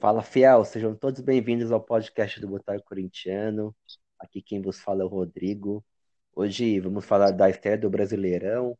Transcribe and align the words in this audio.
Fala, 0.00 0.22
fiel, 0.22 0.64
sejam 0.64 0.94
todos 0.94 1.20
bem-vindos 1.20 1.72
ao 1.72 1.80
podcast 1.80 2.40
do 2.40 2.46
Botário 2.46 2.82
Corintiano. 2.84 3.74
Aqui 4.16 4.40
quem 4.40 4.62
vos 4.62 4.78
fala 4.78 5.02
é 5.02 5.04
o 5.04 5.08
Rodrigo. 5.08 5.84
Hoje 6.32 6.78
vamos 6.78 7.04
falar 7.04 7.32
da 7.32 7.50
estreia 7.50 7.76
do 7.76 7.90
Brasileirão, 7.90 8.78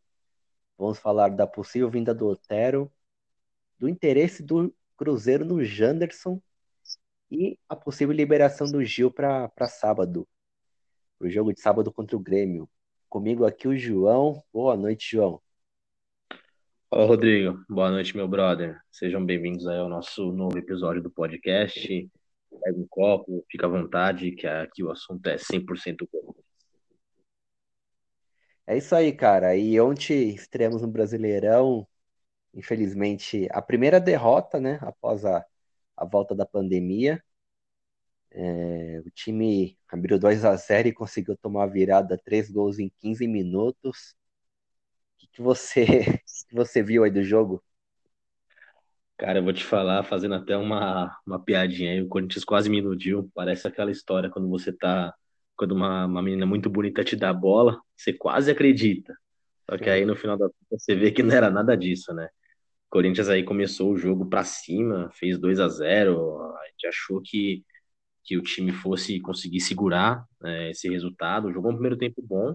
vamos 0.79 0.97
falar 1.01 1.31
da 1.31 1.45
possível 1.45 1.91
vinda 1.91 2.15
do 2.15 2.29
Otero, 2.29 2.93
do 3.81 3.89
interesse 3.89 4.45
do 4.45 4.73
Cruzeiro 4.97 5.45
no 5.45 5.65
Janderson 5.65 6.41
e 7.31 7.59
a 7.69 7.75
possível 7.75 8.15
liberação 8.15 8.71
do 8.71 8.85
Gil 8.85 9.11
para 9.11 9.51
sábado, 9.69 10.27
o 11.19 11.29
jogo 11.29 11.53
de 11.53 11.61
sábado 11.61 11.93
contra 11.93 12.17
o 12.17 12.21
Grêmio. 12.21 12.71
Comigo 13.09 13.45
aqui 13.45 13.67
o 13.67 13.77
João. 13.77 14.41
Boa 14.53 14.77
noite, 14.77 15.17
João. 15.17 15.43
Olá, 16.91 17.05
Rodrigo. 17.05 17.63
Boa 17.69 17.91
noite, 17.91 18.17
meu 18.17 18.27
brother. 18.27 18.81
Sejam 18.91 19.25
bem-vindos 19.25 19.67
aí 19.67 19.77
ao 19.79 19.91
nosso 19.91 20.33
novo 20.33 20.57
episódio 20.57 21.03
do 21.03 21.11
podcast. 21.11 22.11
Pega 22.63 22.79
um 22.79 22.87
copo, 22.89 23.45
fica 23.51 23.67
à 23.67 23.69
vontade, 23.69 24.31
que 24.33 24.47
aqui 24.47 24.83
o 24.83 24.91
assunto 24.91 25.27
é 25.27 25.37
100% 25.37 26.07
Corinthians. 26.11 26.47
É 28.67 28.79
isso 28.79 28.95
aí, 28.95 29.13
cara. 29.13 29.55
E 29.55 29.79
ontem 29.79 30.31
estreamos 30.31 30.81
no 30.81 30.89
Brasileirão. 30.89 31.87
Infelizmente, 32.55 33.47
a 33.51 33.61
primeira 33.61 34.01
derrota, 34.01 34.59
né, 34.59 34.79
após 34.81 35.27
a, 35.27 35.45
a 35.95 36.07
volta 36.07 36.35
da 36.35 36.47
pandemia. 36.47 37.23
É, 38.31 39.03
o 39.05 39.11
time 39.11 39.79
abriu 39.89 40.19
2 40.19 40.43
a 40.47 40.57
0 40.57 40.89
e 40.89 40.93
conseguiu 40.93 41.37
tomar 41.37 41.65
a 41.65 41.67
virada, 41.67 42.17
três 42.17 42.51
gols 42.51 42.79
em 42.79 42.91
15 42.99 43.27
minutos 43.27 44.17
que 45.27 45.43
você, 45.43 45.85
que 46.49 46.55
você 46.55 46.83
viu 46.83 47.05
aí 47.05 47.11
do 47.11 47.23
jogo? 47.23 47.63
Cara, 49.19 49.41
eu 49.41 49.43
vou 49.43 49.53
te 49.53 49.65
falar, 49.65 50.05
fazendo 50.05 50.37
até 50.37 50.57
uma, 50.57 51.17
uma 51.27 51.43
piadinha 51.43 51.91
aí, 51.91 52.01
o 52.01 52.09
Corinthians 52.09 52.45
quase 52.45 52.71
me 52.71 52.79
iludiu. 52.79 53.29
Parece 53.35 53.67
aquela 53.67 53.91
história 53.91 54.31
quando 54.31 54.49
você 54.49 54.73
tá. 54.73 55.13
Quando 55.57 55.73
uma, 55.73 56.07
uma 56.07 56.23
menina 56.23 56.47
muito 56.47 56.71
bonita 56.71 57.03
te 57.03 57.17
dá 57.17 57.31
a 57.31 57.35
bola, 57.35 57.81
você 57.97 58.13
quase 58.13 58.49
acredita. 58.51 59.13
Só 59.69 59.77
que 59.77 59.91
aí 59.91 60.05
no 60.05 60.15
final 60.15 60.39
da 60.39 60.49
você 60.71 60.95
vê 60.95 61.11
que 61.11 61.23
não 61.23 61.35
era 61.35 61.51
nada 61.51 61.77
disso, 61.77 62.15
né? 62.15 62.27
O 62.87 62.91
Corinthians 62.91 63.29
aí 63.29 63.43
começou 63.43 63.93
o 63.93 63.99
jogo 63.99 64.27
para 64.27 64.45
cima, 64.45 65.11
fez 65.15 65.39
2 65.39 65.59
a 65.61 65.69
0 65.69 66.41
A 66.57 66.67
gente 66.71 66.87
achou 66.87 67.21
que, 67.21 67.65
que 68.25 68.37
o 68.39 68.43
time 68.43 68.73
fosse 68.73 69.21
conseguir 69.21 69.61
segurar 69.61 70.25
né, 70.41 70.71
esse 70.71 70.89
resultado. 70.89 71.53
Jogou 71.53 71.73
um 71.73 71.75
primeiro 71.75 71.99
tempo 71.99 72.23
bom, 72.23 72.55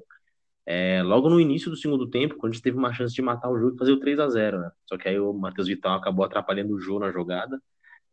é, 0.66 1.04
logo 1.04 1.30
no 1.30 1.40
início 1.40 1.70
do 1.70 1.76
segundo 1.76 2.10
tempo, 2.10 2.36
quando 2.36 2.52
a 2.52 2.56
gente 2.56 2.64
teve 2.64 2.78
uma 2.78 2.94
chance 2.94 3.14
de 3.14 3.22
matar 3.22 3.50
o 3.50 3.60
jogo 3.60 3.76
e 3.76 3.78
fazer 3.78 3.92
o 3.92 4.00
3 4.00 4.20
a 4.20 4.30
0 4.30 4.60
né? 4.62 4.72
Só 4.86 4.98
que 4.98 5.10
aí 5.10 5.20
o 5.20 5.34
Matheus 5.34 5.68
Vital 5.68 5.98
acabou 5.98 6.24
atrapalhando 6.26 6.74
o 6.74 6.80
jogo 6.80 7.00
na 7.00 7.12
jogada. 7.12 7.62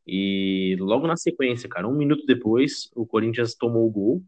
E 0.07 0.77
logo 0.81 1.07
na 1.07 1.17
sequência, 1.17 1.69
cara, 1.69 1.87
um 1.89 1.97
minuto 1.97 2.27
depois, 2.27 2.91
o 2.95 3.07
Corinthians 3.07 3.55
tomou 3.55 3.87
o 3.87 3.91
gol. 3.91 4.23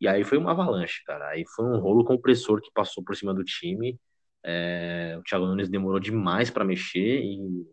E 0.00 0.08
aí 0.08 0.24
foi 0.24 0.38
uma 0.38 0.52
avalanche, 0.52 1.02
cara. 1.04 1.28
Aí 1.30 1.44
foi 1.54 1.66
um 1.66 1.78
rolo 1.78 2.04
compressor 2.04 2.60
que 2.62 2.70
passou 2.72 3.04
por 3.04 3.16
cima 3.16 3.34
do 3.34 3.44
time. 3.44 3.98
É, 4.42 5.16
o 5.18 5.22
Thiago 5.22 5.46
Nunes 5.46 5.68
demorou 5.68 6.00
demais 6.00 6.50
para 6.50 6.64
mexer 6.64 7.20
e, 7.22 7.66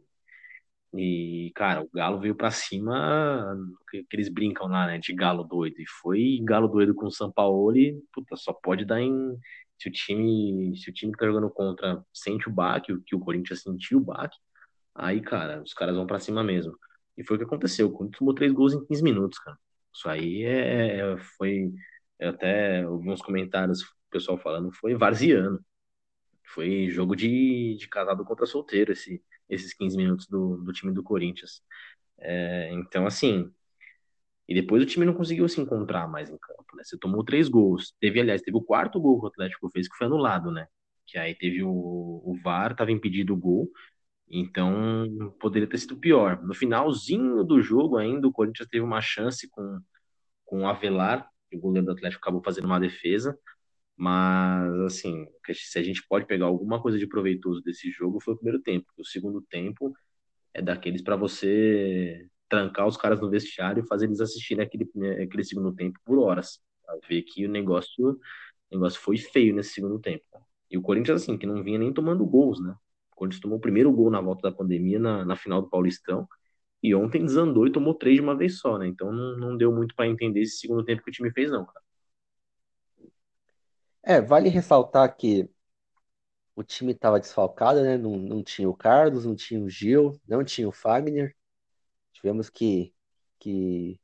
e, 0.96 1.52
cara, 1.56 1.84
o 1.84 1.90
Galo 1.94 2.20
veio 2.20 2.36
para 2.36 2.52
cima, 2.52 3.56
que, 3.90 4.04
que, 4.04 4.16
eles 4.16 4.30
brincam 4.30 4.68
lá, 4.68 4.88
né, 4.88 4.98
de 5.00 5.14
Galo 5.14 5.44
doido. 5.44 5.80
E 5.80 5.86
foi 6.02 6.40
Galo 6.44 6.68
doido 6.68 6.94
com 6.96 7.08
o 7.08 7.76
e, 7.76 8.02
puta, 8.14 8.36
só 8.36 8.54
pode 8.54 8.86
dar 8.86 9.02
em, 9.02 9.38
se 9.84 9.90
o 9.90 9.92
time, 9.92 10.76
se 10.78 10.90
o 10.90 10.94
time 10.94 11.12
que 11.12 11.18
tá 11.18 11.26
jogando 11.26 11.50
contra 11.50 12.04
sente 12.14 12.48
o 12.48 12.52
baque, 12.52 12.98
que 13.06 13.16
o 13.16 13.20
Corinthians 13.20 13.62
sentiu 13.62 14.00
o 14.00 14.02
baque, 14.02 14.38
aí, 14.96 15.22
cara, 15.22 15.62
os 15.62 15.74
caras 15.74 15.96
vão 15.96 16.08
para 16.08 16.20
cima 16.20 16.44
mesmo. 16.44 16.78
E 17.18 17.24
foi 17.24 17.36
o 17.38 17.40
que 17.40 17.46
aconteceu. 17.46 17.88
O 17.88 17.92
Corinthians 17.92 18.20
tomou 18.20 18.34
três 18.36 18.52
gols 18.54 18.74
em 18.74 18.86
15 18.86 19.04
minutos, 19.04 19.40
cara. 19.40 19.58
Isso 19.94 20.10
aí 20.10 20.44
é, 20.44 21.00
é 21.00 21.18
foi. 21.38 21.72
Eu 22.20 22.30
até 22.30 22.84
alguns 22.84 23.22
comentários, 23.22 23.82
o 23.84 23.88
pessoal 24.12 24.38
falando, 24.38 24.72
foi 24.74 24.96
varziano. 24.96 25.60
Foi 26.46 26.90
jogo 26.90 27.16
de, 27.16 27.76
de 27.78 27.88
casado 27.90 28.24
contra 28.26 28.46
solteiro, 28.46 28.92
esse, 28.94 29.24
esses 29.50 29.74
15 29.74 29.98
minutos 29.98 30.28
do, 30.28 30.58
do 30.58 30.72
time 30.74 30.94
do 30.94 31.04
Corinthians. 31.04 31.62
É, 32.20 32.72
então, 32.74 33.06
assim, 33.08 33.52
e 34.48 34.54
depois 34.54 34.84
o 34.84 34.86
time 34.86 35.06
não 35.06 35.14
conseguiu 35.14 35.48
se 35.48 35.62
encontrar 35.62 36.08
mais 36.08 36.30
em 36.30 36.38
campo, 36.38 36.76
né? 36.76 36.84
Você 36.84 36.98
tomou 36.98 37.24
três 37.24 37.48
gols. 37.48 37.96
Teve, 38.00 38.20
aliás, 38.20 38.42
teve 38.42 38.58
o 38.58 38.62
quarto 38.62 39.00
gol 39.00 39.20
que 39.20 39.26
o 39.26 39.30
Atlético 39.30 39.70
fez, 39.70 39.88
que 39.88 39.96
foi 39.96 40.08
anulado, 40.08 40.52
né? 40.52 40.68
Que 41.08 41.18
aí 41.18 41.36
teve 41.36 41.64
o, 41.64 41.70
o 41.70 42.38
VAR, 42.44 42.76
tava 42.76 42.92
impedido 42.92 43.34
o 43.34 43.38
gol. 43.38 43.72
Então, 44.30 45.36
poderia 45.40 45.68
ter 45.68 45.78
sido 45.78 45.98
pior. 45.98 46.42
No 46.44 46.54
finalzinho 46.54 47.44
do 47.44 47.62
jogo 47.62 47.98
ainda, 47.98 48.28
o 48.28 48.32
Corinthians 48.32 48.68
teve 48.70 48.84
uma 48.84 49.02
chance 49.02 49.50
com, 49.50 49.80
com 50.46 50.62
o 50.64 50.68
Avelar, 50.68 51.30
que 51.50 51.58
o 51.58 51.60
goleiro 51.60 51.86
do 51.88 51.94
Atlético 51.94 52.22
acabou 52.22 52.42
fazendo 52.44 52.66
uma 52.66 52.80
defesa. 52.80 53.38
Mas, 53.96 54.74
assim, 54.82 55.28
se 55.54 55.80
a 55.80 55.84
gente 55.84 56.06
pode 56.08 56.26
pegar 56.26 56.46
alguma 56.48 56.82
coisa 56.82 56.98
de 56.98 57.08
proveitoso 57.08 57.62
desse 57.62 57.92
jogo, 57.92 58.20
foi 58.22 58.34
o 58.34 58.38
primeiro 58.38 58.62
tempo. 58.62 58.88
O 58.98 59.06
segundo 59.06 59.42
tempo 59.42 59.94
é 60.54 60.62
daqueles 60.62 61.02
para 61.02 61.16
você 61.16 62.28
trancar 62.54 62.86
os 62.88 62.96
caras 62.96 63.20
no 63.20 63.30
vestiário 63.32 63.84
e 63.84 63.88
fazer 63.88 64.06
eles 64.06 64.22
assistirem 64.22 64.64
aquele, 64.64 64.88
né, 64.94 65.24
aquele 65.24 65.44
segundo 65.44 65.74
tempo 65.74 66.00
por 66.06 66.20
horas. 66.20 66.60
Pra 66.86 66.96
ver 67.10 67.24
que 67.24 67.46
o 67.48 67.50
negócio, 67.50 68.10
o 68.10 68.20
negócio 68.72 69.00
foi 69.02 69.18
feio 69.18 69.56
nesse 69.56 69.72
segundo 69.74 70.00
tempo. 70.00 70.24
E 70.70 70.78
o 70.78 70.82
Corinthians, 70.82 71.24
assim, 71.24 71.36
que 71.38 71.48
não 71.48 71.64
vinha 71.64 71.80
nem 71.80 71.92
tomando 71.92 72.24
gols, 72.26 72.62
né? 72.62 72.76
O 73.12 73.16
Corinthians 73.16 73.42
tomou 73.42 73.58
o 73.58 73.62
primeiro 73.62 73.92
gol 73.92 74.12
na 74.12 74.22
volta 74.22 74.50
da 74.50 74.56
pandemia, 74.56 75.00
na, 75.00 75.26
na 75.26 75.36
final 75.36 75.62
do 75.64 75.70
Paulistão. 75.70 76.28
E 76.82 76.94
ontem 76.94 77.26
desandou 77.26 77.66
e 77.66 77.72
tomou 77.72 77.96
três 77.96 78.18
de 78.18 78.22
uma 78.22 78.36
vez 78.38 78.60
só, 78.60 78.78
né? 78.78 78.88
Então 78.88 79.12
não, 79.12 79.38
não 79.38 79.58
deu 79.58 79.72
muito 79.72 79.96
para 79.96 80.08
entender 80.08 80.42
esse 80.42 80.58
segundo 80.58 80.84
tempo 80.84 81.04
que 81.04 81.10
o 81.10 81.14
time 81.14 81.32
fez, 81.32 81.50
não, 81.50 81.66
cara. 81.66 81.82
É, 84.04 84.22
vale 84.22 84.50
ressaltar 84.50 85.16
que 85.16 85.50
o 86.56 86.64
time 86.64 86.92
estava 86.92 87.20
desfalcado, 87.20 87.82
né? 87.82 87.98
Não, 87.98 88.18
não 88.18 88.44
tinha 88.44 88.70
o 88.70 88.76
Carlos, 88.76 89.26
não 89.26 89.36
tinha 89.36 89.60
o 89.60 89.70
Gil, 89.70 90.20
não 90.28 90.44
tinha 90.44 90.68
o 90.68 90.72
Fagner. 90.72 91.36
Tivemos 92.24 92.50
que, 92.50 92.94
que 93.38 94.00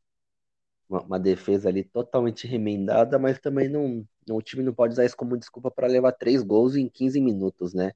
uma, 0.90 1.02
uma, 1.03 1.19
defesa 1.19 1.69
ali 1.69 1.85
totalmente 1.85 2.46
remendada, 2.46 3.18
mas 3.18 3.40
também 3.40 3.69
não, 3.69 4.06
não, 4.28 4.35
o 4.35 4.41
time 4.41 4.62
não 4.62 4.74
pode 4.74 4.91
usar 4.91 5.06
isso 5.06 5.16
como 5.16 5.38
desculpa 5.38 5.72
para 5.72 5.88
levar 5.88 6.12
três 6.12 6.44
gols 6.44 6.75
em 6.75 6.90
15 6.90 7.22
minutos, 7.22 7.74
né? 7.74 7.94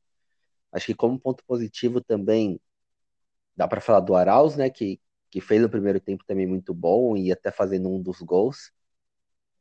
Acho 0.71 0.85
que 0.87 0.95
como 0.95 1.19
ponto 1.19 1.43
positivo 1.45 1.99
também 1.99 2.57
dá 3.55 3.67
para 3.67 3.81
falar 3.81 3.99
do 3.99 4.15
Arauz, 4.15 4.55
né? 4.55 4.69
Que, 4.69 4.97
que 5.29 5.41
fez 5.41 5.61
o 5.61 5.69
primeiro 5.69 5.99
tempo 5.99 6.23
também 6.25 6.47
muito 6.47 6.73
bom 6.73 7.17
e 7.17 7.29
até 7.29 7.51
fazendo 7.51 7.89
um 7.89 8.01
dos 8.01 8.21
gols 8.21 8.71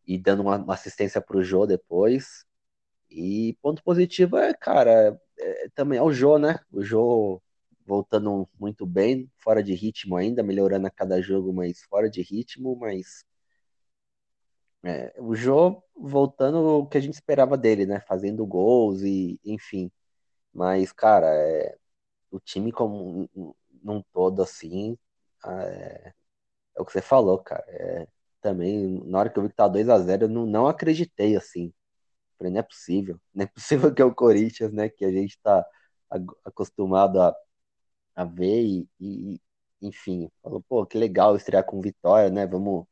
e 0.06 0.16
dando 0.16 0.42
uma, 0.42 0.58
uma 0.58 0.74
assistência 0.74 1.20
para 1.20 1.38
o 1.38 1.42
Jô 1.42 1.66
depois. 1.66 2.46
E 3.10 3.58
ponto 3.62 3.82
positivo 3.82 4.36
é, 4.38 4.54
cara, 4.54 5.20
é, 5.38 5.68
também 5.74 5.98
é 5.98 6.02
o 6.02 6.12
Jô, 6.12 6.38
né? 6.38 6.60
O 6.72 6.82
Jô 6.84 7.42
voltando 7.92 8.48
muito 8.58 8.86
bem, 8.86 9.30
fora 9.38 9.62
de 9.62 9.74
ritmo 9.74 10.16
ainda, 10.16 10.42
melhorando 10.42 10.86
a 10.86 10.90
cada 10.90 11.20
jogo, 11.20 11.52
mas 11.52 11.82
fora 11.82 12.08
de 12.08 12.22
ritmo, 12.22 12.74
mas 12.74 13.24
é, 14.82 15.14
o 15.18 15.34
Jô 15.34 15.82
voltando 15.94 16.58
o 16.80 16.86
que 16.86 16.98
a 16.98 17.00
gente 17.00 17.14
esperava 17.14 17.56
dele, 17.56 17.86
né? 17.86 18.00
Fazendo 18.00 18.46
gols 18.46 19.02
e 19.02 19.38
enfim. 19.44 19.90
Mas, 20.54 20.92
cara, 20.92 21.26
é, 21.28 21.76
o 22.30 22.40
time 22.40 22.72
como 22.72 23.28
num 23.82 24.02
todo 24.12 24.42
assim, 24.42 24.98
é, 25.46 26.14
é, 26.76 26.82
o 26.82 26.84
que 26.84 26.92
você 26.92 27.02
falou, 27.02 27.38
cara. 27.38 27.64
É, 27.68 28.08
também, 28.40 29.02
na 29.06 29.20
hora 29.20 29.30
que 29.30 29.38
eu 29.38 29.44
vi 29.44 29.50
que 29.50 29.56
tava 29.56 29.70
2 29.74 29.88
a 29.88 29.98
0 29.98 30.24
eu 30.26 30.28
não, 30.28 30.46
não 30.46 30.66
acreditei 30.68 31.36
assim. 31.36 31.72
Falei, 32.38 32.52
não 32.52 32.60
é 32.60 32.62
possível. 32.62 33.20
Não 33.34 33.44
é 33.44 33.46
possível 33.48 33.92
que 33.94 34.02
é 34.02 34.04
o 34.04 34.14
Corinthians, 34.14 34.72
né? 34.72 34.88
Que 34.88 35.04
a 35.04 35.12
gente 35.12 35.38
tá 35.42 35.66
acostumado 36.44 37.20
a 37.20 37.34
a 38.14 38.24
ver 38.24 38.62
e, 38.62 38.88
e, 39.00 39.40
enfim, 39.80 40.30
falou, 40.42 40.62
pô, 40.68 40.86
que 40.86 40.98
legal 40.98 41.36
estrear 41.36 41.64
com 41.64 41.80
vitória, 41.80 42.30
né? 42.30 42.46
Vamos, 42.46 42.86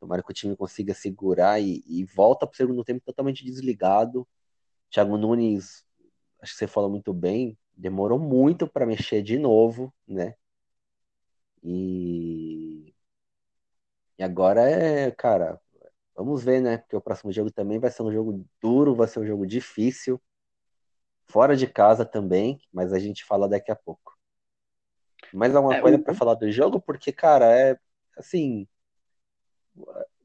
tomara 0.00 0.22
que 0.22 0.30
o 0.30 0.34
time 0.34 0.56
consiga 0.56 0.94
segurar 0.94 1.60
e, 1.60 1.82
e 1.86 2.04
volta 2.04 2.46
para 2.46 2.54
o 2.54 2.56
segundo 2.56 2.84
tempo 2.84 3.02
totalmente 3.04 3.44
desligado. 3.44 4.26
Thiago 4.90 5.16
Nunes, 5.18 5.84
acho 6.40 6.52
que 6.52 6.58
você 6.58 6.66
falou 6.68 6.90
muito 6.90 7.12
bem, 7.14 7.58
demorou 7.76 8.18
muito 8.18 8.68
para 8.68 8.86
mexer 8.86 9.22
de 9.22 9.38
novo, 9.38 9.94
né? 10.08 10.34
E, 11.62 12.94
e 14.18 14.22
agora 14.24 14.60
é, 14.62 15.10
cara, 15.10 15.60
vamos 16.16 16.44
ver, 16.44 16.60
né? 16.60 16.78
Porque 16.78 16.96
o 16.96 17.00
próximo 17.00 17.32
jogo 17.32 17.50
também 17.52 17.78
vai 17.78 17.90
ser 17.90 18.02
um 18.02 18.12
jogo 18.12 18.44
duro, 18.60 18.94
vai 18.94 19.08
ser 19.08 19.20
um 19.20 19.26
jogo 19.26 19.46
difícil, 19.46 20.20
fora 21.26 21.54
de 21.56 21.66
casa 21.66 22.04
também, 22.04 22.58
mas 22.72 22.92
a 22.92 22.98
gente 22.98 23.24
fala 23.24 23.46
daqui 23.48 23.70
a 23.70 23.76
pouco. 23.76 24.13
Mais 25.32 25.54
alguma 25.54 25.76
é, 25.76 25.80
coisa 25.80 25.98
para 25.98 26.14
falar 26.14 26.34
do 26.34 26.50
jogo? 26.50 26.80
Porque, 26.80 27.12
cara, 27.12 27.46
é 27.46 27.78
assim. 28.16 28.66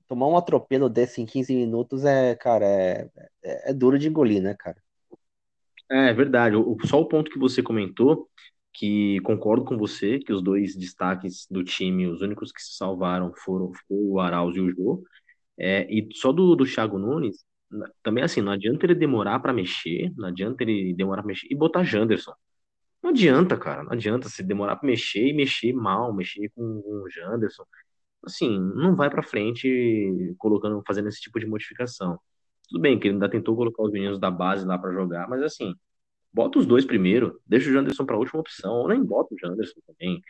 Tomar 0.08 0.28
um 0.28 0.38
atropelo 0.38 0.90
desse 0.90 1.22
em 1.22 1.26
15 1.26 1.56
minutos 1.56 2.04
é, 2.04 2.36
cara, 2.36 2.66
é, 2.66 3.10
é, 3.44 3.72
é 3.72 3.74
duro 3.74 3.98
de 3.98 4.08
engolir, 4.08 4.42
né, 4.42 4.56
cara? 4.58 4.78
É 5.90 6.14
verdade. 6.14 6.56
O, 6.56 6.78
só 6.86 7.00
o 7.00 7.08
ponto 7.08 7.32
que 7.32 7.40
você 7.40 7.62
comentou 7.62 8.28
que 8.74 9.20
concordo 9.22 9.66
com 9.66 9.78
você 9.78 10.20
que 10.20 10.32
os 10.32 10.42
dois 10.42 10.76
destaques 10.76 11.48
do 11.50 11.64
time, 11.64 12.08
os 12.08 12.22
únicos 12.22 12.52
que 12.52 12.62
se 12.62 12.76
salvaram 12.76 13.34
foram, 13.34 13.72
o 13.90 14.20
Arauz 14.20 14.56
e 14.56 14.62
o 14.62 14.70
Jô. 14.70 15.04
É, 15.58 15.86
e 15.92 16.08
só 16.14 16.32
do, 16.32 16.56
do 16.56 16.66
Thiago 16.66 16.98
Nunes, 16.98 17.44
também 18.02 18.24
assim, 18.24 18.42
não 18.42 18.52
adianta 18.52 18.86
ele 18.86 18.96
demorar 18.96 19.40
para 19.40 19.54
mexer, 19.54 20.12
não 20.16 20.30
adianta 20.30 20.64
ele 20.64 20.94
demorar 20.94 21.22
para 21.22 21.28
mexer 21.28 21.48
e 21.52 21.56
botar 21.56 21.84
Janderson. 21.84 22.34
Não 23.02 23.12
adianta, 23.12 23.58
cara, 23.58 23.84
não 23.84 23.94
adianta 23.94 24.28
se 24.30 24.44
demorar 24.44 24.76
para 24.76 24.88
mexer 24.88 25.28
e 25.28 25.34
mexer 25.34 25.74
mal, 25.74 26.14
mexer 26.14 26.50
com, 26.56 26.82
com 26.82 27.04
o 27.04 27.10
Janderson. 27.10 27.64
Assim, 28.26 28.60
não 28.60 28.96
vai 28.96 29.10
para 29.10 29.24
frente 29.24 30.36
colocando, 30.38 30.84
fazendo 30.88 31.10
esse 31.10 31.22
tipo 31.22 31.40
de 31.40 31.46
modificação. 31.48 32.20
Tudo 32.70 32.82
bem 32.82 33.00
que 33.00 33.08
ele 33.08 33.16
ainda 33.16 33.30
tentou 33.30 33.56
colocar 33.56 33.84
os 33.84 33.92
meninos 33.92 34.20
da 34.20 34.32
base 34.32 34.66
lá 34.66 34.78
para 34.78 34.94
jogar, 34.94 35.30
mas 35.30 35.42
assim, 35.44 35.76
bota 36.34 36.60
os 36.60 36.66
dois 36.68 36.86
primeiro, 36.86 37.42
deixa 37.48 37.70
o 37.70 37.74
Janderson 37.74 38.06
para 38.06 38.16
a 38.16 38.20
última 38.20 38.42
opção, 38.42 38.74
ou 38.76 38.90
nem 38.90 39.04
bota 39.04 39.34
o 39.36 39.40
Janderson 39.40 39.80
também. 39.88 40.22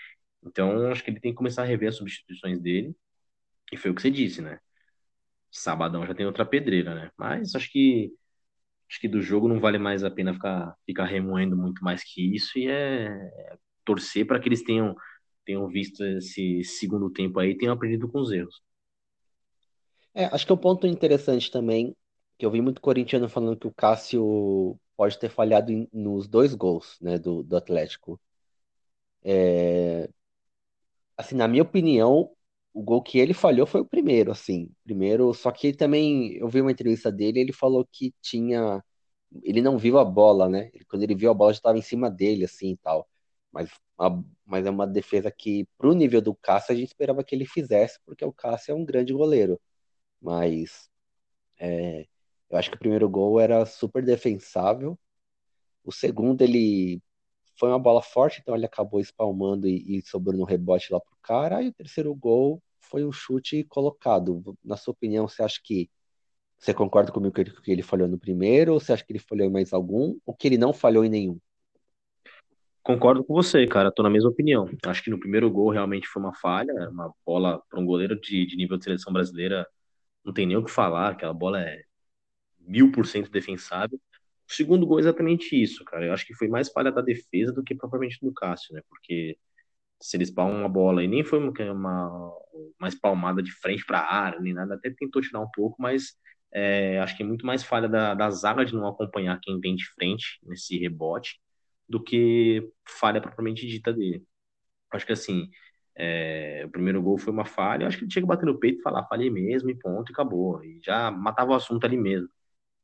Então, 0.44 0.92
acho 0.92 1.04
que 1.04 1.12
ele 1.12 1.20
tem 1.22 1.32
que 1.34 1.38
começar 1.38 1.64
a 1.64 1.66
rever 1.66 1.90
as 1.90 1.98
substituições 1.98 2.60
dele. 2.62 2.96
E 3.72 3.78
foi 3.78 3.92
o 3.92 3.96
que 3.96 4.02
você 4.02 4.12
disse, 4.12 4.42
né? 4.42 4.60
Sabadão 5.52 6.06
já 6.06 6.14
tem 6.14 6.26
outra 6.26 6.46
pedreira, 6.46 6.96
né? 6.96 7.12
Mas 7.18 7.56
acho 7.56 7.72
que 7.72 8.14
acho 8.90 9.00
que 9.00 9.08
do 9.08 9.22
jogo 9.22 9.48
não 9.48 9.60
vale 9.60 9.78
mais 9.78 10.04
a 10.04 10.10
pena 10.10 10.34
ficar, 10.34 10.76
ficar 10.86 11.06
remoendo 11.06 11.56
muito 11.56 11.84
mais 11.84 12.04
que 12.04 12.36
isso 12.36 12.58
e 12.58 12.68
é, 12.68 13.06
é 13.06 13.58
torcer 13.86 14.26
para 14.26 14.40
que 14.40 14.50
eles 14.50 14.64
tenham 14.64 14.96
tenham 15.46 15.68
visto 15.68 16.04
esse 16.04 16.64
segundo 16.64 17.10
tempo 17.10 17.40
aí 17.40 17.52
e 17.52 17.58
tenham 17.58 17.74
aprendido 17.74 18.08
com 18.08 18.20
os 18.20 18.32
erros. 18.32 18.62
É, 20.14 20.26
acho 20.26 20.46
que 20.46 20.52
é 20.52 20.56
um 20.56 20.60
ponto 20.60 20.86
interessante 20.86 21.50
também, 21.50 21.96
que 22.38 22.46
eu 22.46 22.52
vi 22.52 22.62
muito 22.62 22.82
corintiano 22.82 23.28
falando 23.28 23.58
que 23.58 23.66
o 23.66 23.74
Cássio 23.74 24.80
pode 24.96 25.18
ter 25.18 25.30
falhado 25.30 25.72
em, 25.72 25.88
nos 25.92 26.28
dois 26.28 26.54
gols 26.54 26.98
né, 27.02 27.18
do, 27.18 27.42
do 27.42 27.58
Atlético. 27.58 28.20
É, 29.24 30.08
assim, 31.18 31.36
na 31.36 31.48
minha 31.48 31.64
opinião, 31.64 32.30
o 32.74 32.82
gol 32.84 33.02
que 33.02 33.18
ele 33.20 33.34
falhou 33.34 33.66
foi 33.68 33.82
o 33.82 33.86
primeiro, 33.86 34.32
assim. 34.32 34.72
Primeiro, 34.84 35.34
só 35.34 35.52
que 35.52 35.74
também 35.74 36.34
eu 36.38 36.48
vi 36.50 36.62
uma 36.62 36.72
entrevista 36.72 37.12
dele, 37.12 37.40
ele 37.40 37.54
falou 37.54 37.88
que 37.92 38.14
tinha. 38.22 38.84
Ele 39.44 39.62
não 39.62 39.78
viu 39.78 40.00
a 40.00 40.06
bola, 40.06 40.50
né? 40.50 40.72
Quando 40.90 41.04
ele 41.04 41.16
viu 41.16 41.32
a 41.32 41.34
bola 41.34 41.54
já 41.54 41.58
estava 41.60 41.78
em 41.78 41.82
cima 41.82 42.10
dele, 42.10 42.46
assim 42.46 42.72
e 42.74 42.78
tal. 42.78 43.08
Mas, 43.52 43.70
a, 43.98 44.10
mas 44.46 44.66
é 44.66 44.70
uma 44.70 44.88
defesa 44.88 45.32
que, 45.32 45.68
pro 45.78 45.94
nível 45.94 46.22
do 46.22 46.36
Cássio, 46.36 46.74
a 46.74 46.78
gente 46.78 46.88
esperava 46.90 47.24
que 47.24 47.36
ele 47.36 47.46
fizesse, 47.46 48.00
porque 48.06 48.26
o 48.26 48.34
Cássio 48.34 48.72
é 48.74 48.76
um 48.76 48.86
grande 48.86 49.14
goleiro. 49.14 49.60
Mas 50.22 50.90
é, 51.60 52.08
eu 52.50 52.58
acho 52.58 52.70
que 52.72 52.76
o 52.78 52.80
primeiro 52.80 53.10
gol 53.10 53.40
era 53.40 53.66
super 53.66 54.04
defensável. 54.04 55.00
O 55.84 55.92
segundo, 55.92 56.42
ele 56.44 57.02
foi 57.60 57.70
uma 57.70 57.80
bola 57.80 58.02
forte, 58.02 58.40
então 58.42 58.56
ele 58.56 58.66
acabou 58.66 59.02
espalmando 59.02 59.68
e, 59.68 59.98
e 59.98 60.02
sobrou 60.02 60.36
no 60.38 60.46
rebote 60.46 60.92
lá 60.94 61.00
pro 61.00 61.18
cara. 61.22 61.62
E 61.62 61.68
o 61.68 61.74
terceiro 61.74 62.16
gol 62.16 62.64
foi 62.80 63.04
um 63.04 63.12
chute 63.12 63.66
colocado. 63.66 64.58
Na 64.64 64.78
sua 64.78 64.94
opinião, 64.94 65.28
você 65.28 65.44
acha 65.44 65.60
que 65.62 65.90
você 66.58 66.74
concorda 66.74 67.12
comigo 67.12 67.34
que 67.34 67.42
ele, 67.42 67.52
que 67.52 67.72
ele 67.72 67.82
falhou 67.82 68.08
no 68.08 68.18
primeiro, 68.18 68.74
ou 68.74 68.80
você 68.80 68.94
acha 68.94 69.04
que 69.04 69.12
ele 69.12 69.20
falhou 69.20 69.46
em 69.46 69.52
mais 69.52 69.74
algum, 69.74 70.18
ou 70.26 70.34
que 70.34 70.48
ele 70.48 70.58
não 70.58 70.74
falhou 70.74 71.04
em 71.04 71.10
nenhum? 71.10 71.38
Concordo 72.82 73.24
com 73.24 73.34
você, 73.34 73.68
cara. 73.68 73.92
Tô 73.92 74.02
na 74.02 74.10
mesma 74.10 74.30
opinião. 74.30 74.70
Acho 74.86 75.04
que 75.04 75.10
no 75.10 75.20
primeiro 75.20 75.52
gol 75.52 75.70
realmente 75.70 76.08
foi 76.08 76.22
uma 76.22 76.34
falha, 76.34 76.90
uma 76.90 77.14
bola 77.26 77.62
para 77.70 77.80
um 77.80 77.86
goleiro 77.86 78.20
de, 78.20 78.46
de 78.46 78.56
nível 78.56 78.78
de 78.78 78.86
seleção 78.86 79.12
brasileira, 79.14 79.68
não 80.24 80.34
tem 80.34 80.46
nem 80.46 80.58
o 80.58 80.64
que 80.64 80.72
falar. 80.72 81.10
Aquela 81.10 81.34
bola 81.34 81.62
é 81.62 81.82
mil 82.60 82.92
por 82.92 83.06
cento 83.06 83.30
defensável. 83.30 84.00
O 84.50 84.54
segundo 84.54 84.86
gol 84.86 84.98
é 85.00 85.02
exatamente 85.02 85.62
isso, 85.62 85.86
cara. 85.86 86.06
Eu 86.06 86.14
acho 86.14 86.26
que 86.26 86.34
foi 86.34 86.48
mais 86.48 86.70
falha 86.70 86.92
da 86.92 87.02
defesa 87.02 87.54
do 87.54 87.64
que 87.64 87.76
propriamente 87.76 88.20
do 88.22 88.34
Cássio, 88.34 88.74
né? 88.74 88.82
Porque 88.90 89.38
se 90.02 90.18
eles 90.18 90.32
palmam 90.32 90.60
uma 90.62 90.70
bola 90.70 91.04
e 91.04 91.08
nem 91.08 91.24
foi 91.24 91.40
uma, 91.40 92.34
uma, 92.80 92.88
espalmada 92.88 93.44
de 93.44 93.52
frente 93.52 93.86
para 93.86 94.00
a 94.00 94.16
área, 94.16 94.40
nem 94.40 94.54
nada, 94.54 94.76
até 94.76 94.90
tentou 94.92 95.22
tirar 95.22 95.42
um 95.42 95.50
pouco, 95.54 95.82
mas 95.82 96.14
é, 96.52 97.00
acho 97.00 97.16
que 97.18 97.24
é 97.24 97.26
muito 97.26 97.46
mais 97.46 97.64
falha 97.64 97.88
da, 97.90 98.14
da 98.16 98.30
zaga 98.32 98.66
de 98.66 98.74
não 98.74 98.88
acompanhar 98.88 99.40
quem 99.42 99.60
vem 99.60 99.76
de 99.76 99.86
frente 99.94 100.40
nesse 100.44 100.78
rebote 100.80 101.40
do 101.88 102.02
que 102.04 102.72
falha 102.88 103.22
propriamente 103.22 103.68
dita 103.68 103.94
dele. 103.94 104.26
Acho 104.92 105.06
que 105.06 105.14
assim, 105.14 105.50
é, 105.96 106.64
o 106.66 106.70
primeiro 106.72 107.02
gol 107.02 107.18
foi 107.18 107.34
uma 107.34 107.46
falha, 107.46 107.88
acho 107.88 107.98
que 107.98 108.04
ele 108.06 108.12
tinha 108.12 108.24
que 108.24 108.28
bater 108.28 108.46
no 108.46 108.60
peito 108.60 108.80
e 108.80 108.82
falar, 108.84 109.06
falhei 109.08 109.30
mesmo, 109.30 109.70
e 109.70 109.76
ponto, 109.76 110.12
e 110.12 110.14
acabou. 110.14 110.64
E 110.64 110.80
já 110.84 111.12
matava 111.12 111.52
o 111.52 111.56
assunto 111.56 111.86
ali 111.86 111.98
mesmo. 111.98 112.30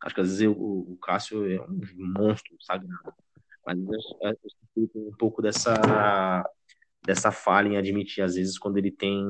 Acho 0.05 0.13
que 0.13 0.21
às 0.21 0.27
vezes 0.27 0.41
eu, 0.43 0.51
o, 0.51 0.95
Cássio 1.01 1.51
é 1.51 1.59
um 1.59 2.13
monstro 2.15 2.55
sagrado. 2.61 3.11
Mas 3.65 3.79
eu, 3.79 4.37
eu, 4.75 4.89
eu 4.93 5.07
um 5.07 5.17
pouco 5.17 5.41
dessa, 5.41 6.45
dessa 7.03 7.31
falha 7.31 7.69
em 7.69 7.77
admitir, 7.77 8.21
às 8.21 8.35
vezes, 8.35 8.59
quando 8.59 8.77
ele 8.77 8.91
tem 8.91 9.25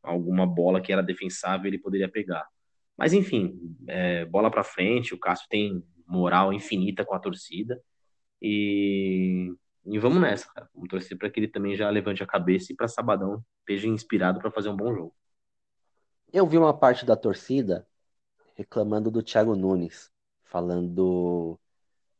alguma 0.00 0.46
bola 0.46 0.80
que 0.80 0.92
era 0.92 1.02
defensável, 1.02 1.66
ele 1.66 1.78
poderia 1.78 2.08
pegar. 2.08 2.46
Mas 2.96 3.12
enfim, 3.12 3.58
é, 3.88 4.24
bola 4.24 4.48
para 4.48 4.62
frente, 4.62 5.12
o 5.12 5.18
Cássio 5.18 5.48
tem 5.50 5.84
moral 6.06 6.52
infinita 6.52 7.04
com 7.04 7.16
a 7.16 7.18
torcida. 7.18 7.82
E, 8.40 9.52
e 9.84 9.98
vamos 9.98 10.20
nessa, 10.20 10.46
cara. 10.52 10.70
Vamos 10.72 10.88
torcer 10.88 11.18
para 11.18 11.28
que 11.28 11.40
ele 11.40 11.48
também 11.48 11.74
já 11.74 11.90
levante 11.90 12.22
a 12.22 12.26
cabeça 12.26 12.72
e 12.72 12.76
para 12.76 12.86
sabadão 12.86 13.44
esteja 13.58 13.88
inspirado 13.88 14.38
para 14.38 14.52
fazer 14.52 14.68
um 14.68 14.76
bom 14.76 14.94
jogo. 14.94 15.16
Eu 16.32 16.46
vi 16.46 16.58
uma 16.58 16.72
parte 16.72 17.04
da 17.04 17.16
torcida 17.16 17.84
reclamando 18.54 19.10
do 19.10 19.22
Thiago 19.22 19.56
Nunes, 19.56 20.11
falando. 20.52 21.58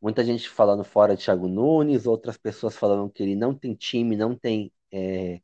Muita 0.00 0.24
gente 0.24 0.48
falando 0.48 0.84
fora 0.84 1.16
de 1.16 1.24
Thiago 1.24 1.48
Nunes, 1.48 2.06
outras 2.06 2.36
pessoas 2.36 2.76
falando 2.76 3.10
que 3.10 3.22
ele 3.22 3.36
não 3.36 3.54
tem 3.54 3.74
time, 3.74 4.16
não 4.16 4.34
tem. 4.36 4.72
É, 4.92 5.40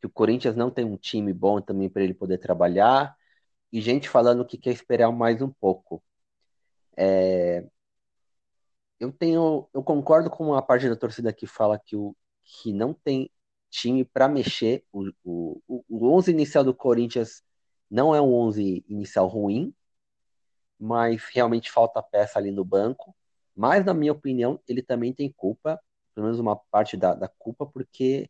que 0.00 0.06
o 0.06 0.10
Corinthians 0.10 0.56
não 0.56 0.70
tem 0.70 0.84
um 0.84 0.96
time 0.96 1.32
bom 1.32 1.60
também 1.60 1.88
para 1.90 2.02
ele 2.02 2.14
poder 2.14 2.38
trabalhar, 2.38 3.16
e 3.72 3.80
gente 3.80 4.08
falando 4.08 4.44
que 4.46 4.58
quer 4.58 4.72
esperar 4.72 5.10
mais 5.12 5.42
um 5.42 5.50
pouco. 5.50 6.02
É, 6.96 7.66
eu 9.00 9.12
tenho, 9.12 9.68
eu 9.74 9.82
concordo 9.82 10.30
com 10.30 10.54
a 10.54 10.62
parte 10.62 10.88
da 10.88 10.96
torcida 10.96 11.32
que 11.32 11.46
fala 11.46 11.78
que, 11.78 11.96
o, 11.96 12.16
que 12.44 12.72
não 12.72 12.94
tem 12.94 13.30
time 13.70 14.04
para 14.04 14.28
mexer. 14.28 14.84
O, 14.92 15.10
o, 15.24 15.84
o 15.88 16.14
11 16.16 16.30
inicial 16.30 16.64
do 16.64 16.74
Corinthians 16.74 17.42
não 17.90 18.14
é 18.14 18.20
um 18.20 18.32
11 18.34 18.84
inicial 18.88 19.26
ruim, 19.28 19.74
mas 20.78 21.24
realmente 21.32 21.70
falta 21.70 22.02
peça 22.02 22.38
ali 22.38 22.50
no 22.50 22.64
banco. 22.64 23.14
Mas, 23.56 23.84
na 23.84 23.94
minha 23.94 24.12
opinião, 24.12 24.60
ele 24.68 24.82
também 24.82 25.12
tem 25.12 25.32
culpa, 25.32 25.80
pelo 26.14 26.26
menos 26.26 26.40
uma 26.40 26.56
parte 26.56 26.96
da, 26.96 27.14
da 27.14 27.28
culpa, 27.28 27.66
porque 27.66 28.28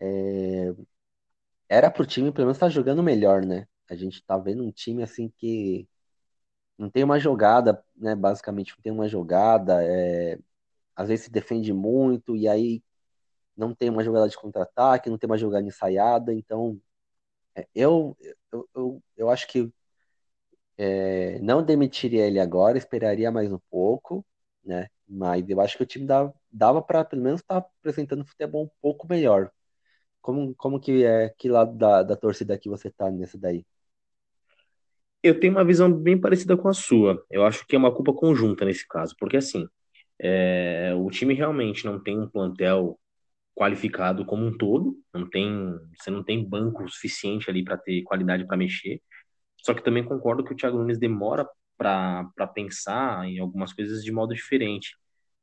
é, 0.00 0.74
era 1.68 1.90
pro 1.90 2.06
time, 2.06 2.32
pelo 2.32 2.46
menos, 2.46 2.56
estar 2.56 2.66
tá 2.66 2.70
jogando 2.70 3.02
melhor, 3.02 3.44
né? 3.44 3.66
A 3.88 3.94
gente 3.94 4.22
tá 4.24 4.38
vendo 4.38 4.64
um 4.64 4.70
time 4.72 5.02
assim 5.02 5.30
que 5.36 5.88
não 6.78 6.90
tem 6.90 7.04
uma 7.04 7.18
jogada, 7.20 7.84
né? 7.96 8.14
Basicamente, 8.14 8.74
não 8.76 8.82
tem 8.82 8.92
uma 8.92 9.08
jogada, 9.08 9.82
é, 9.84 10.38
às 10.96 11.08
vezes 11.08 11.26
se 11.26 11.30
defende 11.32 11.72
muito, 11.72 12.36
e 12.36 12.48
aí 12.48 12.82
não 13.56 13.74
tem 13.74 13.90
uma 13.90 14.04
jogada 14.04 14.28
de 14.28 14.36
contra-ataque, 14.36 15.10
não 15.10 15.18
tem 15.18 15.28
uma 15.28 15.38
jogada 15.38 15.66
ensaiada, 15.66 16.34
então 16.34 16.80
é, 17.56 17.66
eu, 17.74 18.16
eu, 18.52 18.68
eu, 18.74 19.02
eu 19.16 19.30
acho 19.30 19.48
que 19.48 19.72
é, 20.78 21.38
não 21.40 21.62
demitiria 21.62 22.26
ele 22.26 22.40
agora, 22.40 22.78
esperaria 22.78 23.30
mais 23.30 23.52
um 23.52 23.58
pouco, 23.70 24.24
né? 24.64 24.88
Mas 25.08 25.48
eu 25.48 25.60
acho 25.60 25.76
que 25.76 25.82
o 25.82 25.86
time 25.86 26.06
dava, 26.06 26.34
dava 26.50 26.82
para 26.82 27.04
pelo 27.04 27.22
menos 27.22 27.40
estar 27.40 27.60
tá 27.60 27.68
apresentando 27.80 28.24
futebol 28.26 28.64
um 28.64 28.70
pouco 28.80 29.06
melhor. 29.08 29.50
Como, 30.20 30.54
como 30.54 30.80
que 30.80 31.04
é 31.04 31.28
que 31.36 31.48
lado 31.48 31.76
da, 31.76 32.02
da 32.02 32.16
torcida 32.16 32.58
que 32.58 32.68
você 32.68 32.90
tá 32.90 33.10
nessa 33.10 33.38
daí? 33.38 33.64
Eu 35.22 35.38
tenho 35.38 35.52
uma 35.54 35.64
visão 35.64 35.92
bem 35.92 36.18
parecida 36.20 36.56
com 36.56 36.68
a 36.68 36.74
sua. 36.74 37.22
Eu 37.30 37.44
acho 37.44 37.66
que 37.66 37.74
é 37.76 37.78
uma 37.78 37.94
culpa 37.94 38.12
conjunta 38.12 38.64
nesse 38.64 38.86
caso, 38.86 39.14
porque 39.18 39.36
assim, 39.36 39.66
é, 40.18 40.92
o 40.96 41.10
time 41.10 41.34
realmente 41.34 41.84
não 41.84 42.02
tem 42.02 42.18
um 42.18 42.28
plantel 42.28 42.98
qualificado 43.54 44.24
como 44.26 44.44
um 44.44 44.56
todo, 44.56 44.96
não 45.12 45.28
tem, 45.28 45.78
você 45.98 46.10
não 46.10 46.22
tem 46.24 46.44
banco 46.46 46.88
suficiente 46.88 47.48
ali 47.48 47.62
para 47.62 47.78
ter 47.78 48.02
qualidade 48.02 48.46
para 48.46 48.56
mexer. 48.56 49.00
Só 49.64 49.72
que 49.72 49.82
também 49.82 50.04
concordo 50.04 50.44
que 50.44 50.52
o 50.52 50.56
Thiago 50.56 50.76
Nunes 50.76 50.98
demora 50.98 51.48
para 51.78 52.46
pensar 52.54 53.26
em 53.26 53.38
algumas 53.38 53.72
coisas 53.72 54.04
de 54.04 54.12
modo 54.12 54.34
diferente. 54.34 54.94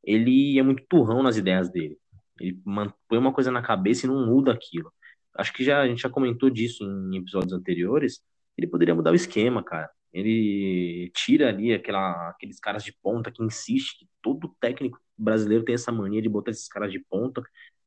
Ele 0.04 0.60
é 0.60 0.64
muito 0.64 0.86
turrão 0.88 1.24
nas 1.24 1.38
ideias 1.38 1.72
dele. 1.72 1.98
Ele 2.40 2.60
põe 3.08 3.18
uma 3.18 3.34
coisa 3.34 3.52
na 3.52 3.62
cabeça 3.62 4.06
e 4.06 4.10
não 4.10 4.26
muda 4.26 4.52
aquilo. 4.52 4.92
Acho 5.36 5.52
que 5.54 5.64
já 5.64 5.82
a 5.82 5.88
gente 5.88 6.02
já 6.02 6.10
comentou 6.10 6.50
disso 6.50 6.84
em 6.84 7.18
episódios 7.18 7.54
anteriores. 7.54 8.22
Ele 8.58 8.68
poderia 8.68 8.94
mudar 8.94 9.12
o 9.12 9.16
esquema, 9.16 9.64
cara. 9.64 9.90
Ele 10.14 11.10
tira 11.16 11.50
ali 11.50 11.74
aquela, 11.74 12.30
aqueles 12.30 12.60
caras 12.60 12.84
de 12.84 12.94
ponta 13.02 13.32
que 13.32 13.44
insiste 13.44 14.00
que 14.00 14.10
todo 14.22 14.56
técnico 14.60 15.00
brasileiro 15.18 15.64
tem 15.64 15.74
essa 15.74 15.92
mania 15.92 16.22
de 16.22 16.30
botar 16.30 16.52
esses 16.52 16.68
caras 16.68 16.92
de 16.92 17.00
ponta. 17.00 17.42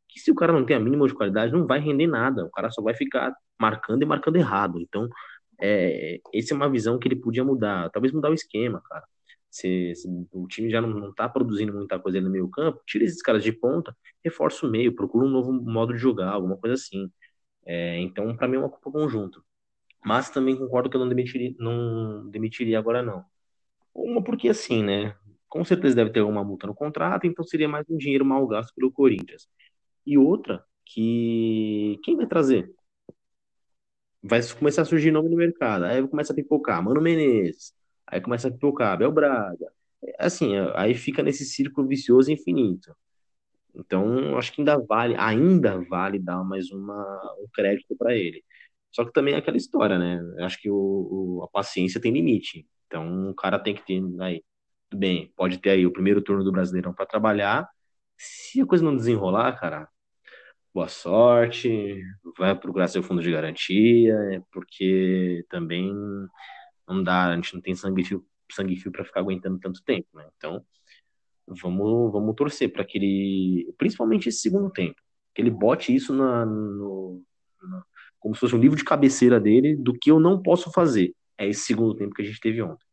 Que 0.08 0.18
se 0.18 0.30
o 0.32 0.34
cara 0.34 0.52
não 0.52 0.64
tem 0.64 0.76
a 0.76 0.80
mínima 0.80 1.06
de 1.06 1.14
qualidade, 1.14 1.52
não 1.52 1.66
vai 1.66 1.78
render 1.78 2.06
nada. 2.06 2.44
O 2.44 2.50
cara 2.50 2.70
só 2.70 2.82
vai 2.82 2.94
ficar 2.94 3.32
marcando 3.60 4.02
e 4.02 4.06
marcando 4.06 4.36
errado. 4.36 4.80
Então, 4.80 5.08
é, 5.60 6.20
essa 6.34 6.54
é 6.54 6.56
uma 6.56 6.70
visão 6.70 6.98
que 6.98 7.08
ele 7.08 7.16
podia 7.16 7.44
mudar, 7.44 7.90
talvez 7.90 8.12
mudar 8.12 8.30
o 8.30 8.34
esquema, 8.34 8.80
cara. 8.88 9.04
se, 9.50 9.94
se 9.94 10.08
o 10.32 10.46
time 10.48 10.70
já 10.70 10.80
não, 10.80 10.90
não 10.90 11.14
tá 11.14 11.28
produzindo 11.28 11.72
muita 11.72 11.98
coisa 11.98 12.20
no 12.20 12.30
meio 12.30 12.48
campo, 12.50 12.80
tira 12.86 13.04
esses 13.04 13.22
caras 13.22 13.42
de 13.44 13.52
ponta, 13.52 13.96
reforça 14.24 14.66
o 14.66 14.70
meio, 14.70 14.94
procura 14.94 15.26
um 15.26 15.30
novo 15.30 15.52
modo 15.52 15.92
de 15.94 15.98
jogar, 16.00 16.30
alguma 16.30 16.56
coisa 16.56 16.74
assim. 16.74 17.10
É, 17.66 17.98
então, 18.00 18.36
para 18.36 18.48
mim 18.48 18.56
é 18.56 18.58
uma 18.60 18.70
culpa 18.70 18.90
conjunta. 18.90 19.40
Mas 20.04 20.30
também 20.30 20.56
concordo 20.56 20.90
que 20.90 20.96
eu 20.96 21.00
não 21.00 21.08
demitiria, 21.08 21.54
não 21.58 22.28
demitiria 22.30 22.78
agora 22.78 23.02
não. 23.02 23.24
Uma 23.94 24.22
porque 24.22 24.48
assim, 24.48 24.82
né? 24.82 25.16
Com 25.48 25.64
certeza 25.64 25.96
deve 25.96 26.10
ter 26.10 26.22
uma 26.22 26.44
multa 26.44 26.66
no 26.66 26.74
contrato, 26.74 27.26
então 27.26 27.44
seria 27.44 27.68
mais 27.68 27.86
um 27.88 27.96
dinheiro 27.96 28.24
mal 28.24 28.46
gasto 28.46 28.74
pelo 28.74 28.92
Corinthians. 28.92 29.48
E 30.06 30.18
outra 30.18 30.64
que 30.86 31.98
quem 32.04 32.16
vai 32.16 32.26
trazer? 32.26 32.74
Vai 34.26 34.40
começar 34.58 34.82
a 34.82 34.84
surgir 34.86 35.10
nome 35.10 35.28
no 35.28 35.36
mercado. 35.36 35.84
Aí 35.84 36.06
começa 36.08 36.32
a 36.32 36.36
pipocar, 36.36 36.82
Mano 36.82 37.00
Menezes. 37.00 37.74
Aí 38.06 38.20
começa 38.20 38.48
a 38.48 38.50
pipocar, 38.50 38.94
Abel 38.94 39.12
Braga. 39.12 39.70
Assim, 40.18 40.52
aí 40.74 40.94
fica 40.94 41.22
nesse 41.22 41.44
círculo 41.44 41.86
vicioso 41.86 42.32
infinito. 42.32 42.94
Então, 43.74 44.38
acho 44.38 44.52
que 44.52 44.60
ainda 44.60 44.78
vale, 44.78 45.14
ainda 45.18 45.78
vale 45.88 46.18
dar 46.18 46.42
mais 46.44 46.70
uma, 46.70 47.02
um 47.40 47.46
crédito 47.52 47.96
para 47.96 48.14
ele. 48.14 48.42
Só 48.90 49.04
que 49.04 49.12
também 49.12 49.34
é 49.34 49.38
aquela 49.38 49.56
história, 49.56 49.98
né? 49.98 50.20
Acho 50.44 50.60
que 50.60 50.70
o, 50.70 50.76
o, 51.40 51.44
a 51.44 51.48
paciência 51.48 52.00
tem 52.00 52.12
limite. 52.12 52.66
Então, 52.86 53.30
o 53.30 53.34
cara 53.34 53.58
tem 53.58 53.74
que 53.74 53.84
ter 53.84 54.00
aí. 54.20 54.42
Tudo 54.88 55.00
bem, 55.00 55.32
pode 55.36 55.58
ter 55.58 55.70
aí 55.70 55.86
o 55.86 55.92
primeiro 55.92 56.22
turno 56.22 56.44
do 56.44 56.52
Brasileirão 56.52 56.94
para 56.94 57.06
trabalhar. 57.06 57.68
Se 58.16 58.60
a 58.60 58.66
coisa 58.66 58.84
não 58.84 58.96
desenrolar, 58.96 59.58
cara, 59.58 59.88
boa 60.74 60.88
sorte, 60.88 62.02
vai 62.36 62.58
procurar 62.58 62.88
seu 62.88 63.02
fundo 63.02 63.22
de 63.22 63.30
garantia, 63.30 64.44
porque 64.50 65.46
também 65.48 65.94
não 66.86 67.02
dá, 67.02 67.28
a 67.28 67.36
gente 67.36 67.54
não 67.54 67.60
tem 67.60 67.76
sangue 67.76 68.04
fio, 68.04 68.26
sangue 68.50 68.74
fio 68.76 68.90
para 68.90 69.04
ficar 69.04 69.20
aguentando 69.20 69.60
tanto 69.60 69.82
tempo, 69.84 70.08
né? 70.14 70.28
Então, 70.36 70.64
vamos, 71.46 72.12
vamos 72.12 72.34
torcer 72.34 72.72
para 72.72 72.84
que 72.84 72.98
ele, 72.98 73.74
principalmente 73.78 74.28
esse 74.28 74.40
segundo 74.40 74.68
tempo, 74.68 75.00
que 75.32 75.40
ele 75.40 75.50
bote 75.50 75.94
isso 75.94 76.12
na, 76.12 76.44
no, 76.44 77.22
na, 77.62 77.84
como 78.18 78.34
se 78.34 78.40
fosse 78.40 78.56
um 78.56 78.60
livro 78.60 78.76
de 78.76 78.84
cabeceira 78.84 79.38
dele 79.38 79.76
do 79.76 79.94
que 79.96 80.10
eu 80.10 80.18
não 80.18 80.42
posso 80.42 80.72
fazer. 80.72 81.14
É 81.38 81.46
esse 81.46 81.60
segundo 81.60 81.94
tempo 81.94 82.14
que 82.14 82.22
a 82.22 82.24
gente 82.24 82.40
teve 82.40 82.60
ontem. 82.62 82.84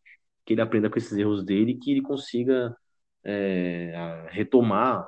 Que 0.46 0.54
ele 0.54 0.62
aprenda 0.62 0.90
com 0.90 0.98
esses 0.98 1.18
erros 1.18 1.44
dele 1.44 1.80
que 1.82 1.92
ele 1.92 2.02
consiga 2.02 2.76
é, 3.24 4.28
retomar 4.30 5.08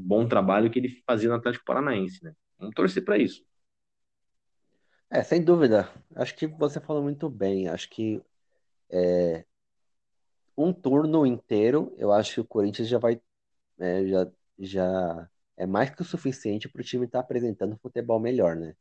bom 0.00 0.26
trabalho 0.28 0.70
que 0.70 0.78
ele 0.78 1.02
fazia 1.06 1.28
no 1.28 1.36
Atlético 1.36 1.64
Paranaense, 1.64 2.22
né? 2.24 2.34
Vamos 2.58 2.74
torcer 2.74 3.04
para 3.04 3.18
isso. 3.18 3.44
É, 5.10 5.22
sem 5.22 5.42
dúvida. 5.42 5.88
Acho 6.14 6.34
que 6.34 6.46
você 6.46 6.80
falou 6.80 7.02
muito 7.02 7.28
bem. 7.30 7.68
Acho 7.68 7.88
que 7.88 8.20
é, 8.90 9.44
um 10.56 10.72
turno 10.72 11.26
inteiro, 11.26 11.94
eu 11.98 12.12
acho 12.12 12.34
que 12.34 12.40
o 12.40 12.44
Corinthians 12.44 12.88
já 12.88 12.98
vai. 12.98 13.20
É, 13.78 14.06
já, 14.06 14.28
já 14.58 15.30
é 15.56 15.66
mais 15.66 15.90
que 15.90 16.02
o 16.02 16.04
suficiente 16.04 16.68
para 16.68 16.80
o 16.80 16.84
time 16.84 17.06
estar 17.06 17.18
tá 17.18 17.24
apresentando 17.24 17.78
futebol 17.78 18.18
melhor, 18.20 18.56
né? 18.56 18.74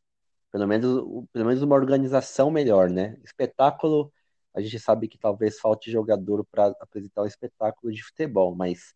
Pelo 0.51 0.67
menos, 0.67 1.27
pelo 1.34 1.45
menos 1.45 1.62
uma 1.62 1.75
organização 1.75 2.50
melhor, 2.51 2.89
né? 2.89 3.19
Espetáculo, 3.24 4.12
a 4.53 4.62
gente 4.62 4.79
sabe 4.79 5.07
que 5.07 5.17
talvez 5.17 5.60
falte 5.60 5.91
jogador 5.91 6.45
para 6.45 6.67
apresentar 6.79 7.24
um 7.24 7.27
espetáculo 7.27 7.91
de 7.93 8.03
futebol, 8.03 8.55
mas 8.55 8.95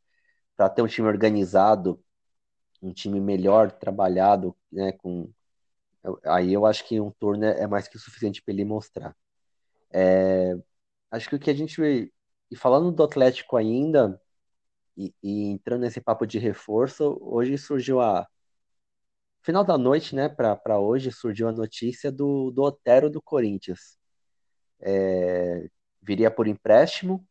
para 0.56 0.70
ter 0.70 0.82
um 0.82 0.88
time 0.88 1.08
organizado, 1.08 2.02
um 2.82 2.94
time 2.94 3.20
melhor 3.20 3.72
trabalhado, 3.72 4.56
né? 4.72 4.92
Com 4.94 5.32
aí 6.26 6.54
eu 6.54 6.66
acho 6.66 6.86
que 6.88 7.00
um 7.00 7.12
turno 7.12 7.46
é 7.46 7.68
mais 7.68 7.88
que 7.88 7.98
o 7.98 8.00
suficiente 8.00 8.42
para 8.42 8.54
ele 8.54 8.66
mostrar. 8.66 9.16
É, 9.92 10.56
acho 11.12 11.30
que 11.30 11.36
o 11.36 11.40
que 11.40 11.50
a 11.50 11.54
gente 11.54 11.82
e 12.52 12.56
falando 12.56 12.92
do 12.92 13.04
Atlético 13.04 13.58
ainda, 13.58 14.20
e, 14.98 15.14
e, 15.24 15.44
entrando 15.52 15.82
nesse 15.82 16.02
papo 16.02 16.26
de 16.28 16.40
reforço, 16.40 17.18
hoje 17.22 17.58
surgiu 17.58 18.02
a. 18.02 18.28
Final 19.42 19.64
da 19.64 19.78
noite, 19.78 20.16
né, 20.16 20.28
para 20.30 20.80
hoje, 20.80 21.12
surgiu 21.12 21.48
a 21.48 21.52
notícia 21.52 22.12
do, 22.12 22.52
do 22.52 22.62
Otero 22.64 23.10
do 23.10 23.22
Corinthians. 23.22 23.98
É, 24.82 25.70
viria 26.02 26.32
por 26.32 26.48
empréstimo, 26.48 27.26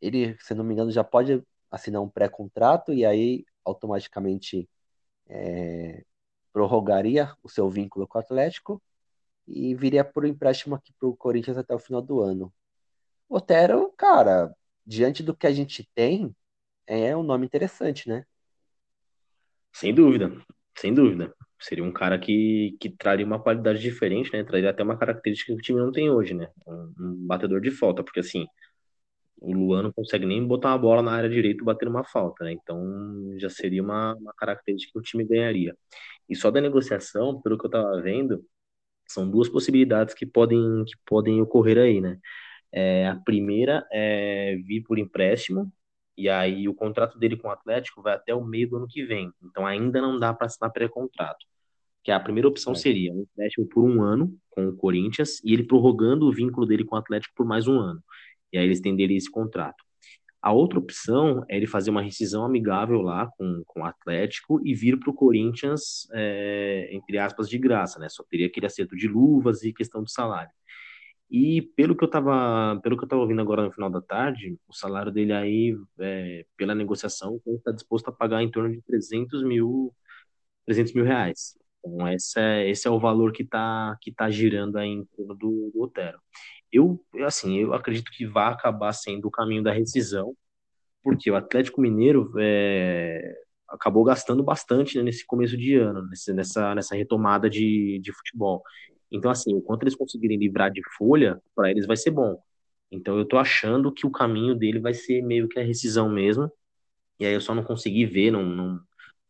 ele, 0.00 0.36
se 0.40 0.54
não 0.54 0.64
me 0.64 0.74
engano, 0.74 0.90
já 0.90 1.04
pode 1.04 1.42
assinar 1.70 2.02
um 2.02 2.08
pré-contrato 2.08 2.92
e 2.92 3.04
aí 3.04 3.44
automaticamente 3.64 4.68
é, 5.30 6.04
prorrogaria 6.52 7.32
o 7.42 7.48
seu 7.48 7.70
vínculo 7.70 8.06
com 8.06 8.18
o 8.18 8.20
Atlético 8.20 8.82
e 9.46 9.74
viria 9.74 10.04
por 10.04 10.26
empréstimo 10.26 10.74
aqui 10.74 10.92
para 10.98 11.08
o 11.08 11.16
Corinthians 11.16 11.56
até 11.56 11.74
o 11.74 11.78
final 11.78 12.02
do 12.02 12.20
ano. 12.20 12.52
Otero, 13.28 13.92
cara, 13.96 14.54
diante 14.84 15.22
do 15.22 15.34
que 15.34 15.46
a 15.46 15.52
gente 15.52 15.88
tem, 15.94 16.34
é 16.86 17.16
um 17.16 17.22
nome 17.22 17.46
interessante, 17.46 18.08
né? 18.08 18.24
Sem 19.72 19.94
dúvida, 19.94 20.30
sem 20.76 20.92
dúvida. 20.92 21.32
Seria 21.60 21.84
um 21.84 21.92
cara 21.92 22.18
que, 22.18 22.76
que 22.80 22.88
traria 22.90 23.24
uma 23.24 23.40
qualidade 23.40 23.80
diferente, 23.80 24.32
né? 24.32 24.42
Traria 24.42 24.70
até 24.70 24.82
uma 24.82 24.98
característica 24.98 25.52
que 25.52 25.58
o 25.58 25.62
time 25.62 25.78
não 25.78 25.92
tem 25.92 26.10
hoje, 26.10 26.34
né? 26.34 26.50
Um, 26.66 26.94
um 26.98 27.26
batedor 27.26 27.60
de 27.60 27.70
falta, 27.70 28.02
porque 28.02 28.20
assim, 28.20 28.46
o 29.40 29.52
Luan 29.52 29.82
não 29.84 29.92
consegue 29.92 30.26
nem 30.26 30.46
botar 30.46 30.70
uma 30.70 30.78
bola 30.78 31.02
na 31.02 31.12
área 31.12 31.28
direita 31.28 31.64
bater 31.64 31.88
uma 31.88 32.04
falta, 32.04 32.44
né? 32.44 32.52
Então 32.52 32.78
já 33.38 33.48
seria 33.48 33.82
uma, 33.82 34.14
uma 34.16 34.34
característica 34.34 34.92
que 34.92 34.98
o 34.98 35.02
time 35.02 35.24
ganharia. 35.24 35.76
E 36.28 36.36
só 36.36 36.50
da 36.50 36.60
negociação, 36.60 37.40
pelo 37.40 37.58
que 37.58 37.66
eu 37.66 37.70
tava 37.70 38.00
vendo, 38.02 38.44
são 39.08 39.28
duas 39.28 39.48
possibilidades 39.48 40.14
que 40.14 40.26
podem, 40.26 40.84
que 40.84 40.94
podem 41.06 41.40
ocorrer 41.40 41.78
aí, 41.78 42.00
né? 42.00 42.18
É, 42.72 43.08
a 43.08 43.16
primeira 43.16 43.86
é 43.92 44.56
vir 44.64 44.82
por 44.82 44.98
empréstimo, 44.98 45.72
e 46.16 46.28
aí 46.28 46.68
o 46.68 46.74
contrato 46.74 47.18
dele 47.18 47.36
com 47.36 47.48
o 47.48 47.50
Atlético 47.50 48.02
vai 48.02 48.14
até 48.14 48.34
o 48.34 48.44
meio 48.44 48.68
do 48.68 48.76
ano 48.76 48.86
que 48.86 49.04
vem. 49.04 49.32
Então 49.42 49.66
ainda 49.66 50.00
não 50.00 50.18
dá 50.18 50.34
para 50.34 50.46
assinar 50.46 50.70
pré-contrato. 50.70 51.46
Que 52.04 52.10
a 52.12 52.20
primeira 52.20 52.48
opção 52.48 52.72
é. 52.72 52.76
seria 52.76 53.12
um 53.12 53.22
empréstimo 53.22 53.66
por 53.66 53.84
um 53.84 54.02
ano 54.02 54.36
com 54.50 54.68
o 54.68 54.76
Corinthians 54.76 55.42
e 55.44 55.52
ele 55.52 55.64
prorrogando 55.64 56.26
o 56.26 56.32
vínculo 56.32 56.66
dele 56.66 56.84
com 56.84 56.94
o 56.94 56.98
Atlético 56.98 57.34
por 57.34 57.46
mais 57.46 57.66
um 57.66 57.78
ano. 57.78 58.02
E 58.52 58.58
aí 58.58 58.64
eles 58.64 58.78
estenderiam 58.78 59.16
esse 59.16 59.30
contrato. 59.30 59.84
A 60.42 60.52
outra 60.52 60.78
opção 60.78 61.44
é 61.48 61.56
ele 61.56 61.66
fazer 61.66 61.90
uma 61.90 62.02
rescisão 62.02 62.44
amigável 62.44 63.02
lá 63.02 63.26
com, 63.36 63.62
com 63.66 63.80
o 63.80 63.84
Atlético 63.84 64.60
e 64.64 64.74
vir 64.74 64.98
para 64.98 65.10
o 65.10 65.14
Corinthians, 65.14 66.08
é, 66.14 66.88
entre 66.92 67.18
aspas, 67.18 67.48
de 67.48 67.58
graça, 67.58 67.98
né? 67.98 68.08
Só 68.08 68.24
teria 68.24 68.46
aquele 68.46 68.66
acerto 68.66 68.96
de 68.96 69.06
luvas 69.06 69.62
e 69.62 69.72
questão 69.72 70.02
de 70.02 70.10
salário. 70.10 70.50
E 71.30 71.62
pelo 71.76 71.96
que 71.96 72.02
eu 72.02 72.06
estava, 72.06 72.80
pelo 72.82 72.96
que 72.96 73.04
eu 73.04 73.08
tava 73.08 73.22
ouvindo 73.22 73.40
agora 73.40 73.62
no 73.62 73.70
final 73.72 73.88
da 73.90 74.00
tarde, 74.00 74.58
o 74.68 74.74
salário 74.74 75.12
dele 75.12 75.32
aí, 75.32 75.76
é, 76.00 76.44
pela 76.56 76.74
negociação, 76.74 77.40
está 77.46 77.70
disposto 77.70 78.08
a 78.08 78.12
pagar 78.12 78.42
em 78.42 78.50
torno 78.50 78.72
de 78.72 78.82
300 78.82 79.44
mil, 79.44 79.94
300 80.66 80.92
mil 80.94 81.04
reais. 81.04 81.56
Então, 81.78 82.08
esse 82.08 82.40
é, 82.40 82.68
esse 82.70 82.88
é 82.88 82.90
o 82.90 82.98
valor 82.98 83.32
que 83.32 83.42
está 83.44 83.96
que 84.00 84.12
tá 84.12 84.30
girando 84.30 84.76
aí 84.76 84.88
em 84.88 85.04
torno 85.16 85.34
do, 85.36 85.70
do 85.72 85.82
Otero. 85.82 86.18
Eu, 86.72 87.04
assim, 87.26 87.58
eu 87.58 87.74
acredito 87.74 88.10
que 88.12 88.26
vai 88.26 88.52
acabar 88.52 88.92
sendo 88.92 89.26
o 89.28 89.30
caminho 89.30 89.62
da 89.62 89.72
rescisão, 89.72 90.34
porque 91.02 91.30
o 91.30 91.36
Atlético 91.36 91.80
Mineiro 91.80 92.32
é, 92.38 93.34
acabou 93.68 94.04
gastando 94.04 94.42
bastante 94.42 94.98
né, 94.98 95.04
nesse 95.04 95.26
começo 95.26 95.56
de 95.56 95.76
ano, 95.76 96.06
nessa, 96.34 96.74
nessa 96.74 96.94
retomada 96.96 97.48
de, 97.50 98.00
de 98.02 98.12
futebol. 98.12 98.62
Então, 99.10 99.30
assim, 99.30 99.54
o 99.54 99.60
quanto 99.62 99.82
eles 99.84 99.96
conseguirem 99.96 100.38
livrar 100.38 100.70
de 100.70 100.82
folha, 100.96 101.40
para 101.54 101.70
eles 101.70 101.86
vai 101.86 101.96
ser 101.96 102.10
bom. 102.12 102.40
Então, 102.90 103.18
eu 103.18 103.24
tô 103.26 103.38
achando 103.38 103.92
que 103.92 104.06
o 104.06 104.10
caminho 104.10 104.54
dele 104.54 104.80
vai 104.80 104.94
ser 104.94 105.22
meio 105.22 105.48
que 105.48 105.58
a 105.58 105.64
rescisão 105.64 106.08
mesmo. 106.08 106.50
E 107.20 107.26
aí 107.26 107.34
eu 107.34 107.40
só 107.40 107.54
não 107.54 107.64
consegui 107.64 108.06
ver, 108.06 108.30
não, 108.30 108.44
não, 108.44 108.80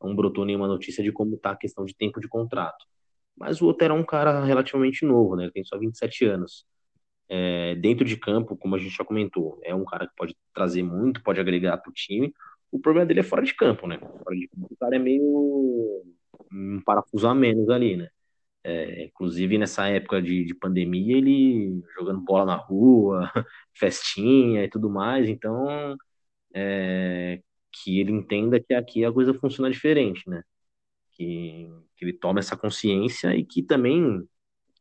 não 0.02 0.16
brotou 0.16 0.44
nenhuma 0.44 0.68
notícia 0.68 1.02
de 1.04 1.12
como 1.12 1.37
tá 1.38 1.52
a 1.52 1.56
questão 1.56 1.85
de 1.85 1.94
tempo 1.94 2.20
de 2.20 2.28
contrato. 2.28 2.85
Mas 3.37 3.61
o 3.62 3.68
Otero 3.68 3.94
é 3.94 3.99
um 3.99 4.04
cara 4.04 4.44
relativamente 4.44 5.04
novo, 5.04 5.37
né? 5.37 5.44
Ele 5.44 5.52
tem 5.52 5.64
só 5.64 5.78
27 5.78 6.25
anos. 6.26 6.66
É, 7.31 7.77
dentro 7.77 8.05
de 8.05 8.17
campo, 8.17 8.57
como 8.57 8.75
a 8.77 8.79
gente 8.79 8.97
já 8.97 9.05
comentou, 9.05 9.61
é 9.65 9.75
um 9.75 9.85
cara 9.85 10.07
que 10.09 10.15
pode 10.17 10.37
trazer 10.55 10.83
muito, 10.83 11.23
pode 11.23 11.41
agregar 11.41 11.79
para 11.79 11.91
o 11.91 11.95
time. 11.95 12.35
O 12.73 12.81
problema 12.81 13.07
dele 13.07 13.21
é 13.21 13.23
fora 13.23 13.43
de 13.45 13.55
campo, 13.55 13.87
né? 13.87 13.99
Fora 14.01 14.37
de 14.37 14.49
campo, 14.49 14.69
o 14.71 14.77
cara 14.77 14.97
é 14.97 14.99
meio 14.99 16.03
um 16.53 16.81
parafuso 16.85 17.27
a 17.29 17.35
menos 17.35 17.69
ali, 17.71 17.97
né? 17.97 18.09
É, 18.65 19.05
inclusive 19.07 19.59
nessa 19.59 19.89
época 19.89 20.23
de, 20.23 20.45
de 20.45 20.55
pandemia, 20.55 21.17
ele 21.19 21.83
jogando 21.97 22.21
bola 22.23 22.47
na 22.47 22.57
rua, 22.57 23.31
festinha 23.75 24.65
e 24.65 24.69
tudo 24.71 24.91
mais, 24.91 25.29
então 25.29 25.97
é, 26.55 27.41
que 27.73 28.01
ele 28.01 28.13
entenda 28.13 28.61
que 28.61 28.75
aqui 28.75 29.05
a 29.05 29.13
coisa 29.13 29.35
funciona 29.35 29.71
diferente, 29.71 30.29
né? 30.29 30.43
Que, 31.13 31.69
que 31.97 32.05
ele 32.05 32.13
tome 32.15 32.41
essa 32.41 32.57
consciência 32.57 33.35
e 33.37 33.45
que 33.45 33.63
também 33.63 34.27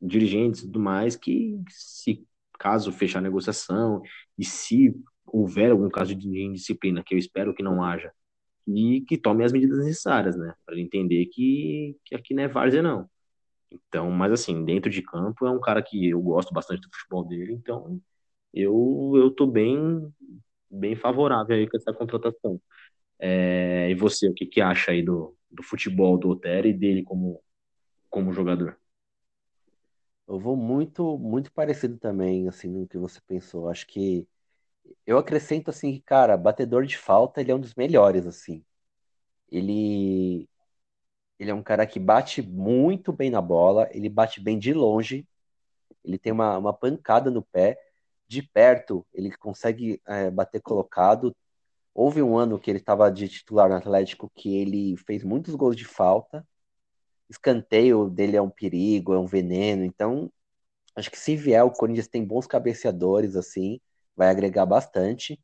dirigentes 0.01 0.61
e 0.61 0.65
tudo 0.67 0.79
mais, 0.79 1.15
que 1.15 1.61
se 1.69 2.25
caso 2.59 2.91
fechar 2.91 3.19
a 3.19 3.23
negociação 3.23 4.01
e 4.37 4.45
se 4.45 4.93
houver 5.25 5.71
algum 5.71 5.89
caso 5.89 6.15
de 6.15 6.27
indisciplina, 6.41 7.03
que 7.03 7.15
eu 7.15 7.19
espero 7.19 7.53
que 7.53 7.63
não 7.63 7.83
haja, 7.83 8.11
e 8.67 9.01
que 9.01 9.17
tome 9.17 9.43
as 9.43 9.51
medidas 9.51 9.79
necessárias, 9.79 10.37
né? 10.37 10.53
Para 10.65 10.79
entender 10.79 11.25
que, 11.27 11.97
que 12.05 12.15
aqui 12.15 12.33
não 12.33 12.43
é 12.43 12.47
várzea, 12.47 12.81
não. 12.81 13.09
Então, 13.71 14.09
mas 14.11 14.31
assim, 14.31 14.63
dentro 14.65 14.89
de 14.91 15.01
campo 15.01 15.45
é 15.45 15.51
um 15.51 15.59
cara 15.61 15.81
que 15.83 16.09
eu 16.09 16.21
gosto 16.21 16.53
bastante 16.53 16.81
do 16.81 16.89
futebol 16.95 17.25
dele, 17.25 17.53
então 17.53 18.01
eu 18.53 19.13
eu 19.15 19.31
tô 19.31 19.47
bem 19.47 20.11
bem 20.69 20.95
favorável 20.95 21.55
aí 21.55 21.67
com 21.69 21.77
essa 21.77 21.93
contratação. 21.93 22.61
É, 23.19 23.89
e 23.91 23.95
você, 23.95 24.29
o 24.29 24.33
que, 24.33 24.45
que 24.45 24.61
acha 24.61 24.91
aí 24.91 25.03
do, 25.03 25.35
do 25.51 25.63
futebol 25.63 26.17
do 26.17 26.29
Otero 26.29 26.67
e 26.67 26.73
dele 26.73 27.03
como, 27.03 27.41
como 28.09 28.33
jogador? 28.33 28.78
Eu 30.29 30.39
vou 30.39 30.57
muito, 30.57 31.17
muito 31.19 31.51
parecido 31.53 31.97
também, 31.97 32.47
assim, 32.47 32.69
no 32.69 32.87
que 32.87 32.97
você 32.99 33.19
pensou. 33.21 33.69
Acho 33.69 33.87
que 33.87 34.27
eu 35.05 35.17
acrescento 35.17 35.69
assim, 35.71 35.93
que, 35.93 36.01
cara, 36.01 36.37
batedor 36.37 36.85
de 36.85 36.97
falta, 36.97 37.41
ele 37.41 37.51
é 37.51 37.55
um 37.55 37.59
dos 37.61 37.75
melhores, 37.75 38.27
assim. 38.27 38.65
Ele, 39.51 40.49
ele 41.39 41.51
é 41.51 41.53
um 41.55 41.63
cara 41.63 41.87
que 41.87 41.99
bate 41.99 42.41
muito 42.41 43.13
bem 43.13 43.29
na 43.31 43.41
bola, 43.41 43.89
ele 43.93 44.09
bate 44.09 44.41
bem 44.41 44.59
de 44.59 44.73
longe, 44.73 45.27
ele 46.03 46.19
tem 46.19 46.33
uma, 46.33 46.57
uma 46.57 46.73
pancada 46.73 47.31
no 47.31 47.43
pé, 47.43 47.79
de 48.27 48.43
perto 48.43 49.05
ele 49.13 49.31
consegue 49.37 50.01
é, 50.07 50.31
bater 50.31 50.61
colocado. 50.61 51.35
Houve 51.93 52.21
um 52.23 52.37
ano 52.37 52.59
que 52.59 52.71
ele 52.71 52.79
estava 52.79 53.11
de 53.11 53.29
titular 53.29 53.69
no 53.69 53.75
Atlético 53.77 54.31
que 54.35 54.57
ele 54.57 54.97
fez 54.97 55.23
muitos 55.23 55.55
gols 55.55 55.75
de 55.77 55.85
falta. 55.85 56.47
Escanteio 57.29 58.09
dele 58.09 58.35
é 58.37 58.41
um 58.41 58.49
perigo, 58.49 59.13
é 59.13 59.19
um 59.19 59.25
veneno. 59.25 59.83
Então, 59.83 60.31
acho 60.95 61.11
que 61.11 61.19
se 61.19 61.35
vier, 61.35 61.63
o 61.63 61.71
Corinthians 61.71 62.07
tem 62.07 62.25
bons 62.25 62.47
cabeceadores, 62.47 63.35
assim, 63.35 63.79
vai 64.15 64.29
agregar 64.29 64.65
bastante. 64.65 65.39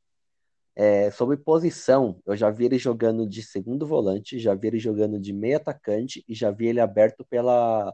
É, 0.75 1.09
sobre 1.11 1.37
posição, 1.37 2.21
eu 2.25 2.35
já 2.35 2.49
vi 2.51 2.65
ele 2.65 2.77
jogando 2.77 3.27
de 3.27 3.41
segundo 3.41 3.87
volante, 3.87 4.39
já 4.39 4.53
vi 4.53 4.67
ele 4.67 4.79
jogando 4.79 5.19
de 5.19 5.31
meio 5.31 5.57
atacante 5.57 6.23
e 6.27 6.35
já 6.35 6.51
vi 6.51 6.67
ele 6.67 6.81
aberto 6.81 7.25
pela, 7.25 7.93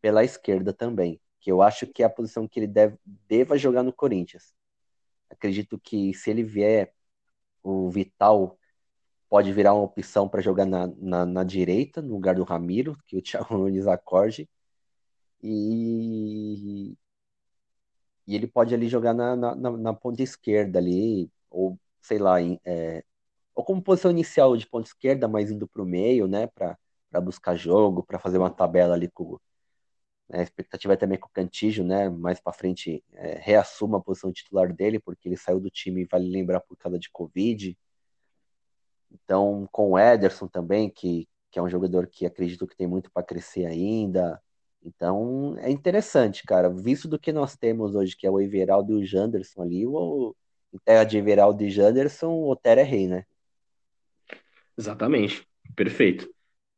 pela 0.00 0.24
esquerda 0.24 0.72
também, 0.72 1.20
que 1.40 1.52
eu 1.52 1.60
acho 1.60 1.86
que 1.86 2.02
é 2.02 2.06
a 2.06 2.10
posição 2.10 2.48
que 2.48 2.60
ele 2.60 2.66
deve, 2.66 2.96
deva 3.04 3.58
jogar 3.58 3.82
no 3.82 3.92
Corinthians. 3.92 4.54
Acredito 5.30 5.78
que 5.78 6.14
se 6.14 6.30
ele 6.30 6.42
vier, 6.42 6.94
o 7.62 7.90
Vital 7.90 8.58
pode 9.28 9.52
virar 9.52 9.74
uma 9.74 9.84
opção 9.84 10.28
para 10.28 10.40
jogar 10.40 10.66
na, 10.66 10.86
na, 10.98 11.26
na, 11.26 11.44
direita, 11.44 12.02
no 12.02 12.14
lugar 12.14 12.34
do 12.34 12.44
Ramiro, 12.44 12.96
que 13.06 13.16
o 13.16 13.22
Thiago 13.22 13.56
Nunes 13.56 13.86
acorde. 13.86 14.48
E, 15.42 16.96
e 18.26 18.34
ele 18.34 18.46
pode 18.46 18.74
ali 18.74 18.88
jogar 18.88 19.14
na, 19.14 19.36
na, 19.36 19.54
na 19.54 19.94
ponta 19.94 20.22
esquerda 20.22 20.78
ali, 20.78 21.30
ou 21.50 21.78
sei 22.00 22.18
lá, 22.18 22.40
é, 22.64 23.04
ou 23.54 23.64
como 23.64 23.82
posição 23.82 24.10
inicial 24.10 24.56
de 24.56 24.66
ponta 24.66 24.88
esquerda, 24.88 25.28
mas 25.28 25.50
indo 25.50 25.66
para 25.68 25.82
o 25.82 25.86
meio, 25.86 26.26
né, 26.28 26.46
para 26.48 26.76
buscar 27.22 27.56
jogo, 27.56 28.02
para 28.04 28.18
fazer 28.18 28.38
uma 28.38 28.50
tabela 28.50 28.94
ali 28.94 29.08
com 29.10 29.38
né, 30.28 30.40
a 30.40 30.42
expectativa 30.42 30.92
é 30.94 30.96
também 30.96 31.18
com 31.18 31.28
o 31.28 31.32
Cantígio, 31.32 31.84
né, 31.84 32.08
mais 32.08 32.40
para 32.40 32.52
frente 32.52 33.02
é, 33.14 33.38
reassuma 33.38 33.98
a 33.98 34.00
posição 34.00 34.32
titular 34.32 34.72
dele, 34.72 35.00
porque 35.00 35.28
ele 35.28 35.36
saiu 35.36 35.60
do 35.60 35.70
time, 35.70 36.06
vale 36.10 36.28
lembrar, 36.30 36.60
por 36.60 36.76
causa 36.76 36.98
de 36.98 37.10
Covid. 37.10 37.76
Então, 39.12 39.68
com 39.72 39.92
o 39.92 39.98
Ederson 39.98 40.46
também, 40.46 40.90
que, 40.90 41.28
que 41.50 41.58
é 41.58 41.62
um 41.62 41.68
jogador 41.68 42.06
que 42.06 42.26
acredito 42.26 42.66
que 42.66 42.76
tem 42.76 42.86
muito 42.86 43.10
para 43.10 43.22
crescer 43.22 43.66
ainda. 43.66 44.40
Então, 44.82 45.56
é 45.58 45.70
interessante, 45.70 46.44
cara. 46.44 46.68
Visto 46.70 47.08
do 47.08 47.18
que 47.18 47.32
nós 47.32 47.56
temos 47.56 47.94
hoje, 47.94 48.16
que 48.16 48.26
é 48.26 48.30
o 48.30 48.40
Everaldo 48.40 48.92
e 48.92 49.02
o 49.02 49.06
Janderson 49.06 49.62
ali, 49.62 49.86
o, 49.86 50.34
em 50.72 50.78
terra 50.78 51.04
de 51.04 51.18
Everaldo 51.18 51.62
e 51.64 51.70
Janderson, 51.70 52.28
o 52.28 52.50
Otero 52.50 52.80
é 52.80 52.84
rei, 52.84 53.06
né? 53.06 53.24
Exatamente. 54.76 55.46
Perfeito. 55.74 56.28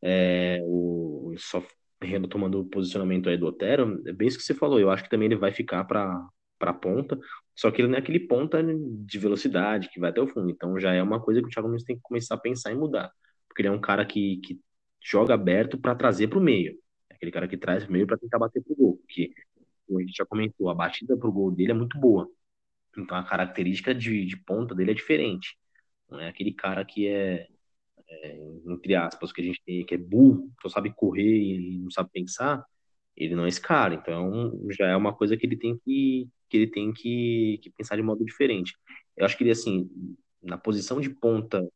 É, 0.03 0.61
o, 0.65 1.35
só 1.37 1.63
retomando 2.03 2.61
o 2.61 2.65
posicionamento 2.65 3.29
aí 3.29 3.37
do 3.37 3.47
Otero, 3.47 4.03
é 4.07 4.13
bem 4.13 4.27
isso 4.27 4.39
que 4.39 4.45
você 4.45 4.55
falou. 4.55 4.81
Eu 4.81 4.91
acho 4.91 5.05
que 5.05 5.11
também 5.11 5.27
ele 5.27 5.37
vai 5.37 5.53
ficar 5.53 5.85
para 5.85 6.27
para 6.61 6.73
ponta, 6.73 7.19
só 7.57 7.71
que 7.71 7.83
ele 7.83 7.89
não 7.89 7.97
é 7.97 7.99
aquele 8.01 8.21
ponta 8.21 8.63
de 8.63 9.19
velocidade 9.19 9.89
que 9.91 9.99
vai 9.99 10.11
até 10.11 10.21
o 10.21 10.29
fundo. 10.29 10.51
Então 10.51 10.79
já 10.79 10.93
é 10.93 11.03
uma 11.03 11.21
coisa 11.21 11.41
que 11.41 11.49
o 11.49 11.51
Thiago 11.51 11.69
Nunes 11.69 11.85
tem 11.85 11.97
que 11.97 12.03
começar 12.03 12.37
a 12.37 12.39
pensar 12.39 12.73
em 12.73 12.77
mudar, 12.77 13.11
porque 13.49 13.63
ele 13.63 13.69
é 13.69 13.73
um 13.73 13.81
cara 13.81 14.05
que, 14.07 14.39
que 14.45 14.61
joga 15.03 15.35
aberto 15.35 15.79
para 15.79 15.95
trazer 15.95 16.29
para 16.29 16.39
o 16.39 16.43
meio. 16.43 16.79
É 17.11 17.15
aquele 17.15 17.33
cara 17.33 17.49
que 17.49 17.57
traz 17.57 17.85
para 17.85 17.91
o 17.91 17.93
meio 17.93 18.07
para 18.07 18.19
tentar 18.19 18.39
bater 18.39 18.63
pro 18.63 18.77
gol, 18.77 18.97
porque 18.99 19.33
como 19.87 19.99
a 19.99 20.03
gente 20.03 20.17
já 20.17 20.27
comentou, 20.27 20.71
a 20.71 20.75
batida 20.75 21.17
pro 21.17 21.33
gol 21.33 21.51
dele 21.51 21.73
é 21.73 21.75
muito 21.75 21.99
boa. 21.99 22.29
Então 22.97 23.17
a 23.17 23.25
característica 23.25 23.95
de, 23.95 24.27
de 24.27 24.37
ponta 24.37 24.75
dele 24.75 24.93
é 24.93 24.95
diferente. 24.95 25.57
Não 26.11 26.21
é 26.21 26.29
aquele 26.29 26.53
cara 26.53 26.85
que 26.85 27.09
é, 27.09 27.49
é, 28.09 28.37
entre 28.67 28.95
aspas, 28.95 29.33
que 29.33 29.41
a 29.41 29.45
gente 29.45 29.63
tem, 29.65 29.85
que 29.85 29.95
é 29.95 29.99
burro, 29.99 30.51
só 30.63 30.69
sabe 30.69 30.93
correr 30.95 31.39
e 31.39 31.79
não 31.79 31.91
sabe 31.91 32.11
pensar, 32.13 32.65
ele 33.17 33.35
não 33.35 33.45
é 33.45 33.49
esse 33.49 33.61
cara. 33.61 33.95
Então 33.95 34.53
já 34.71 34.87
é 34.89 34.97
uma 34.97 35.15
coisa 35.15 35.37
que 35.37 35.47
ele 35.47 35.57
tem 35.57 35.79
que, 35.85 36.29
que 36.51 36.57
ele 36.57 36.67
tem 36.67 36.93
que, 36.93 37.61
que 37.63 37.71
pensar 37.71 37.97
de 37.97 38.03
modo 38.03 38.25
diferente. 38.25 38.75
Eu 39.17 39.25
acho 39.25 39.37
que 39.37 39.45
ele, 39.45 39.53
assim, 39.53 39.91
na 40.43 40.59
posição 40.59 41.01
de 41.01 41.11
ponta, 41.11 41.67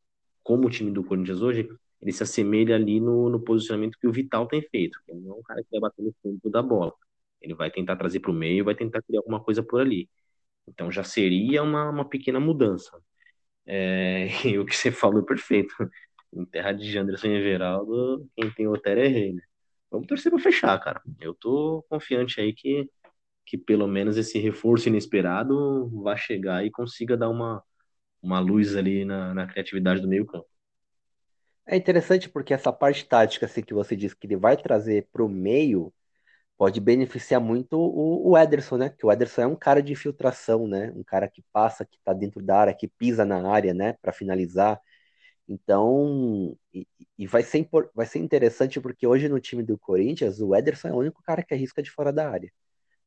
como 0.42 0.66
o 0.66 0.70
time 0.70 0.90
do 0.90 1.04
Corinthians 1.04 1.40
hoje, 1.40 1.68
ele 2.02 2.12
se 2.12 2.22
assemelha 2.22 2.74
ali 2.76 3.00
no, 3.00 3.30
no 3.30 3.40
posicionamento 3.40 3.98
que 3.98 4.06
o 4.06 4.12
Vital 4.12 4.46
tem 4.46 4.60
feito. 4.62 4.98
Ele 5.08 5.20
não 5.20 5.36
é 5.36 5.38
um 5.38 5.42
cara 5.42 5.62
que 5.62 5.70
vai 5.70 5.80
bater 5.80 6.02
no 6.02 6.14
fundo 6.22 6.50
da 6.50 6.62
bola. 6.62 6.92
Ele 7.40 7.54
vai 7.54 7.70
tentar 7.70 7.96
trazer 7.96 8.20
para 8.20 8.30
o 8.30 8.34
meio, 8.34 8.64
vai 8.64 8.74
tentar 8.74 9.02
criar 9.02 9.20
alguma 9.20 9.42
coisa 9.42 9.62
por 9.62 9.80
ali. 9.80 10.08
Então 10.68 10.90
já 10.90 11.04
seria 11.04 11.62
uma, 11.62 11.90
uma 11.90 12.08
pequena 12.08 12.40
mudança. 12.40 13.00
É, 13.66 14.28
e 14.46 14.58
o 14.58 14.66
que 14.66 14.76
você 14.76 14.90
falou 14.92 15.20
é 15.20 15.26
perfeito. 15.26 15.74
Em 16.32 16.44
terra 16.44 16.72
de 16.72 16.90
Janderson 16.90 17.28
e 17.28 17.36
Everaldo, 17.36 18.28
quem 18.36 18.50
tem 18.50 18.68
Otero 18.68 19.00
é 19.00 19.06
rei, 19.08 19.32
né? 19.34 19.42
Vamos 19.90 20.08
torcer 20.08 20.30
para 20.32 20.40
fechar, 20.42 20.78
cara. 20.80 21.00
Eu 21.20 21.34
tô 21.34 21.84
confiante 21.88 22.40
aí 22.40 22.52
que, 22.52 22.90
que 23.44 23.58
pelo 23.58 23.86
menos 23.86 24.16
esse 24.16 24.38
reforço 24.38 24.88
inesperado 24.88 25.88
vai 26.02 26.16
chegar 26.16 26.64
e 26.64 26.70
consiga 26.70 27.16
dar 27.16 27.28
uma, 27.28 27.62
uma 28.22 28.40
luz 28.40 28.76
ali 28.76 29.04
na, 29.04 29.34
na 29.34 29.46
criatividade 29.46 30.00
do 30.00 30.08
meio 30.08 30.26
campo. 30.26 30.46
É 31.66 31.76
interessante 31.76 32.28
porque 32.28 32.52
essa 32.52 32.72
parte 32.72 33.06
tática 33.06 33.46
assim, 33.46 33.62
que 33.62 33.72
você 33.72 33.96
disse 33.96 34.16
que 34.16 34.26
ele 34.26 34.36
vai 34.36 34.56
trazer 34.56 35.08
para 35.12 35.24
o 35.24 35.28
meio 35.28 35.92
pode 36.56 36.80
beneficiar 36.80 37.40
muito 37.40 37.78
o, 37.78 38.30
o 38.30 38.38
Ederson, 38.38 38.76
né? 38.76 38.90
Que 38.90 39.04
o 39.06 39.12
Ederson 39.12 39.42
é 39.42 39.46
um 39.46 39.56
cara 39.56 39.82
de 39.82 39.92
infiltração, 39.92 40.68
né? 40.68 40.92
Um 40.94 41.02
cara 41.02 41.28
que 41.28 41.42
passa, 41.52 41.84
que 41.84 41.96
está 41.96 42.12
dentro 42.12 42.42
da 42.42 42.58
área, 42.58 42.74
que 42.74 42.88
pisa 42.88 43.24
na 43.24 43.48
área, 43.50 43.74
né? 43.74 43.94
Para 44.00 44.12
finalizar. 44.12 44.80
Então, 45.48 46.56
e, 46.72 46.86
e, 47.18 47.26
vai, 47.26 47.42
ser, 47.42 47.68
vai 47.94 48.06
ser 48.06 48.18
interessante 48.18 48.80
porque 48.80 49.06
hoje 49.06 49.28
no 49.28 49.40
time 49.40 49.62
do 49.62 49.78
Corinthians, 49.78 50.40
o 50.40 50.54
Ederson 50.54 50.88
é 50.88 50.92
o 50.92 50.98
único 50.98 51.22
cara 51.22 51.42
que 51.42 51.54
arrisca 51.54 51.82
de 51.82 51.90
fora 51.90 52.12
da 52.12 52.30
área. 52.30 52.52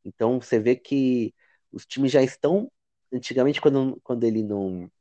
Então, 0.07 0.41
você 0.41 0.59
vê 0.59 0.75
que 0.77 1.35
os 1.71 1.85
times 1.85 2.11
já 2.13 2.23
estão. 2.23 2.71
Antigamente, 3.13 3.61
quando, 3.61 3.99
quando 4.03 4.23
ele 4.25 4.43
não, 4.43 4.91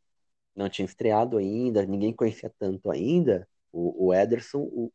não 0.55 0.69
tinha 0.69 0.87
estreado 0.87 1.39
ainda, 1.39 1.85
ninguém 1.87 2.13
conhecia 2.15 2.53
tanto 2.59 2.91
ainda, 2.91 3.49
o, 3.73 4.09
o 4.09 4.15
Ederson, 4.15 4.61
o, 4.63 4.93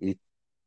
ele 0.00 0.20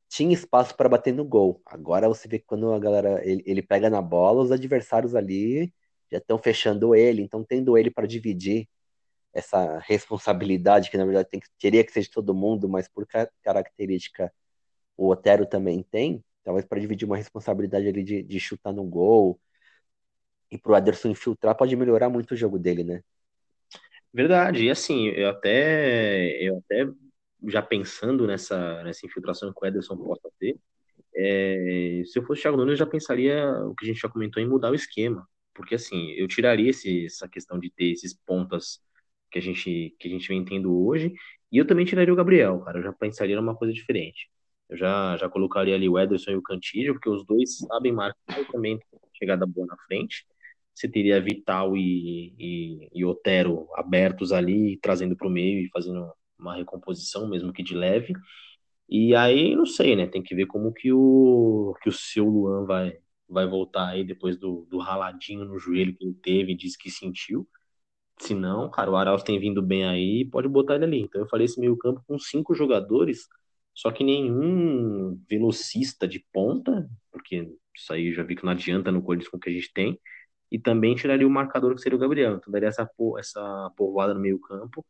tinha 0.09 0.33
espaço 0.33 0.75
para 0.75 0.89
bater 0.89 1.13
no 1.13 1.25
gol. 1.25 1.61
Agora 1.65 2.07
você 2.07 2.27
vê 2.27 2.39
que 2.39 2.45
quando 2.45 2.73
a 2.73 2.79
galera 2.79 3.21
ele, 3.27 3.43
ele 3.45 3.61
pega 3.61 3.89
na 3.89 4.01
bola, 4.01 4.43
os 4.43 4.51
adversários 4.51 5.15
ali 5.15 5.73
já 6.11 6.17
estão 6.19 6.37
fechando 6.39 6.95
ele, 6.95 7.21
então 7.23 7.43
tendo 7.43 7.77
ele 7.77 7.91
para 7.91 8.07
dividir 8.07 8.69
essa 9.33 9.79
responsabilidade 9.79 10.89
que 10.91 10.97
na 10.97 11.05
verdade 11.05 11.29
tem 11.29 11.39
que, 11.39 11.47
teria 11.59 11.83
que 11.85 11.91
ser 11.91 12.01
de 12.01 12.09
todo 12.11 12.33
mundo, 12.33 12.69
mas 12.69 12.87
por 12.87 13.07
característica 13.43 14.33
o 14.97 15.09
Otero 15.09 15.45
também 15.47 15.83
tem, 15.83 16.23
talvez 16.43 16.65
para 16.65 16.79
dividir 16.79 17.05
uma 17.05 17.17
responsabilidade 17.17 17.87
ali 17.87 18.03
de, 18.03 18.23
de 18.23 18.39
chutar 18.39 18.73
no 18.73 18.83
gol 18.83 19.39
e 20.51 20.57
para 20.57 20.71
o 20.73 20.77
Ederson 20.77 21.09
infiltrar 21.09 21.55
pode 21.55 21.75
melhorar 21.75 22.09
muito 22.09 22.33
o 22.33 22.37
jogo 22.37 22.57
dele, 22.59 22.83
né? 22.83 23.01
Verdade, 24.13 24.65
e 24.65 24.69
assim, 24.71 25.07
eu 25.09 25.29
até 25.29 26.31
eu 26.41 26.57
até 26.57 26.85
já 27.47 27.61
pensando 27.61 28.25
nessa, 28.27 28.83
nessa 28.83 29.05
infiltração 29.05 29.53
que 29.53 29.63
o 29.63 29.67
Ederson 29.67 29.95
possa 29.97 30.29
ter, 30.39 30.57
é, 31.15 32.03
se 32.05 32.19
eu 32.19 32.23
fosse 32.25 32.41
o 32.41 32.43
Thiago 32.43 32.57
Nunes, 32.57 32.73
eu 32.73 32.77
já 32.77 32.87
pensaria 32.87 33.51
o 33.65 33.75
que 33.75 33.85
a 33.85 33.87
gente 33.89 33.99
já 34.01 34.09
comentou 34.09 34.41
em 34.41 34.47
mudar 34.47 34.71
o 34.71 34.75
esquema. 34.75 35.27
Porque 35.53 35.75
assim, 35.75 36.11
eu 36.13 36.27
tiraria 36.27 36.69
esse, 36.71 37.05
essa 37.05 37.27
questão 37.29 37.59
de 37.59 37.71
ter 37.71 37.91
esses 37.91 38.13
pontas 38.13 38.81
que 39.31 39.39
a 39.39 39.41
gente 39.41 39.95
que 39.99 40.07
a 40.07 40.11
gente 40.11 40.27
vem 40.29 40.45
tendo 40.45 40.75
hoje, 40.87 41.13
e 41.51 41.57
eu 41.57 41.67
também 41.67 41.85
tiraria 41.85 42.13
o 42.13 42.17
Gabriel, 42.17 42.59
cara. 42.61 42.79
Eu 42.79 42.83
já 42.83 42.93
pensaria 42.93 43.35
numa 43.35 43.55
coisa 43.55 43.73
diferente. 43.73 44.29
Eu 44.69 44.77
já, 44.77 45.17
já 45.17 45.29
colocaria 45.29 45.75
ali 45.75 45.89
o 45.89 45.97
Ederson 45.97 46.31
e 46.31 46.35
o 46.35 46.41
Cantillo, 46.41 46.93
porque 46.93 47.09
os 47.09 47.25
dois 47.25 47.57
sabem 47.57 47.91
marcar 47.91 48.45
também 48.51 48.79
chegada 49.13 49.45
boa 49.45 49.67
na 49.67 49.77
frente. 49.87 50.25
Você 50.73 50.87
teria 50.87 51.21
Vital 51.21 51.75
e, 51.75 52.33
e, 52.39 52.89
e 52.93 53.05
Otero 53.05 53.67
abertos 53.75 54.31
ali, 54.31 54.77
trazendo 54.81 55.15
para 55.15 55.27
o 55.27 55.31
meio 55.31 55.59
e 55.59 55.69
fazendo 55.71 56.11
uma 56.37 56.55
recomposição, 56.55 57.27
mesmo 57.27 57.51
que 57.51 57.63
de 57.63 57.75
leve. 57.75 58.13
E 58.89 59.15
aí, 59.15 59.55
não 59.55 59.65
sei, 59.65 59.95
né? 59.95 60.07
Tem 60.07 60.21
que 60.23 60.35
ver 60.35 60.47
como 60.47 60.73
que 60.73 60.91
o, 60.91 61.75
que 61.81 61.89
o 61.89 61.91
seu 61.91 62.25
Luan 62.25 62.65
vai, 62.65 62.97
vai 63.27 63.47
voltar 63.47 63.87
aí 63.89 64.03
depois 64.03 64.37
do, 64.37 64.65
do 64.69 64.79
raladinho 64.79 65.45
no 65.45 65.59
joelho 65.59 65.95
que 65.95 66.03
ele 66.05 66.15
teve, 66.15 66.55
diz 66.55 66.75
que 66.77 66.89
sentiu. 66.89 67.47
Se 68.19 68.35
não, 68.35 68.69
cara, 68.69 68.91
o 68.91 68.95
Arauz 68.97 69.23
tem 69.23 69.39
vindo 69.39 69.61
bem 69.61 69.85
aí, 69.85 70.25
pode 70.25 70.47
botar 70.47 70.75
ele 70.75 70.85
ali. 70.85 71.01
Então 71.01 71.21
eu 71.21 71.27
falei 71.29 71.45
esse 71.45 71.59
meio 71.59 71.77
campo 71.77 72.03
com 72.07 72.19
cinco 72.19 72.53
jogadores, 72.53 73.27
só 73.79 73.91
que 73.91 74.03
nenhum 74.03 75.15
velocista 75.29 76.05
de 76.05 76.19
ponta, 76.33 76.89
porque 77.11 77.49
isso 77.73 77.93
aí 77.93 78.13
já 78.13 78.23
vi 78.23 78.35
que 78.35 78.43
não 78.43 78.51
adianta 78.51 78.91
no 78.91 79.01
Corinthians 79.01 79.29
com 79.29 79.37
o 79.37 79.39
que 79.39 79.49
a 79.49 79.53
gente 79.53 79.71
tem. 79.73 79.97
e 80.51 80.59
também 80.59 80.95
tiraria 80.95 81.27
o 81.27 81.31
marcador 81.31 81.75
que 81.75 81.81
seria 81.81 81.97
o 81.97 81.99
Gabriel. 81.99 82.35
Então 82.35 82.51
daria 82.51 82.69
essa, 82.69 82.89
essa 83.19 83.71
povoada 83.77 84.13
no 84.13 84.19
meio 84.21 84.39
campo, 84.39 84.85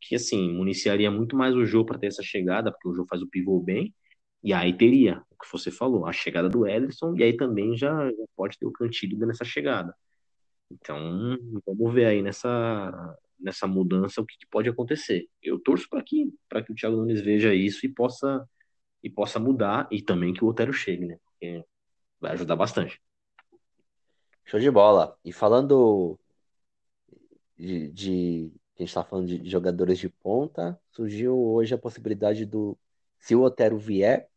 que 0.00 0.14
assim, 0.16 0.52
municiaria 0.52 1.10
muito 1.10 1.36
mais 1.36 1.54
o 1.56 1.66
jogo 1.66 1.86
para 1.88 1.98
ter 1.98 2.08
essa 2.08 2.22
chegada, 2.22 2.72
porque 2.72 2.88
o 2.88 2.94
jogo 2.94 3.08
faz 3.08 3.22
o 3.22 3.28
pivô 3.28 3.60
bem, 3.60 3.94
e 4.42 4.52
aí 4.54 4.76
teria, 4.76 5.22
o 5.30 5.36
que 5.38 5.50
você 5.52 5.70
falou, 5.70 6.06
a 6.06 6.12
chegada 6.12 6.48
do 6.48 6.66
Ederson, 6.66 7.14
e 7.16 7.22
aí 7.24 7.36
também 7.36 7.76
já, 7.76 8.10
já 8.10 8.24
pode 8.36 8.58
ter 8.58 8.66
o 8.66 8.72
Cantilho 8.72 9.18
nessa 9.26 9.44
chegada. 9.44 9.94
Então, 10.70 11.36
vamos 11.66 11.94
ver 11.94 12.06
aí 12.06 12.22
nessa, 12.22 13.16
nessa 13.42 13.66
mudança 13.66 14.20
o 14.20 14.26
que, 14.26 14.36
que 14.38 14.46
pode 14.46 14.68
acontecer. 14.68 15.28
Eu 15.42 15.58
torço 15.58 15.88
para 15.88 16.02
que, 16.02 16.26
que 16.64 16.72
o 16.72 16.74
Thiago 16.74 16.96
Nunes 16.96 17.20
veja 17.20 17.54
isso 17.54 17.84
e 17.84 17.88
possa, 17.88 18.48
e 19.02 19.10
possa 19.10 19.38
mudar, 19.38 19.88
e 19.90 20.00
também 20.00 20.32
que 20.32 20.44
o 20.44 20.48
Otero 20.48 20.72
chegue, 20.72 21.06
né? 21.06 21.18
Porque 21.24 21.64
vai 22.20 22.32
ajudar 22.32 22.56
bastante. 22.56 23.00
Show 24.44 24.60
de 24.60 24.70
bola. 24.70 25.16
E 25.24 25.32
falando 25.32 26.18
de, 27.56 27.88
de 27.88 28.52
a 28.76 28.82
gente 28.82 28.88
está 28.88 29.04
falando 29.04 29.26
de 29.26 29.48
jogadores 29.48 29.98
de 29.98 30.08
ponta, 30.08 30.78
surgiu 30.90 31.38
hoje 31.38 31.74
a 31.74 31.78
possibilidade 31.78 32.44
do, 32.44 32.76
se 33.18 33.34
o 33.34 33.42
Otero 33.42 33.78
vier, 33.78 34.28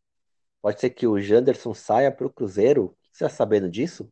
pode 0.62 0.80
ser 0.80 0.92
que 0.92 1.08
o 1.08 1.20
Janderson 1.20 1.74
saia 1.74 2.12
para 2.12 2.28
o 2.28 2.30
Cruzeiro. 2.30 2.96
Você 3.12 3.26
está 3.26 3.30
sabendo 3.30 3.70
disso? 3.70 4.12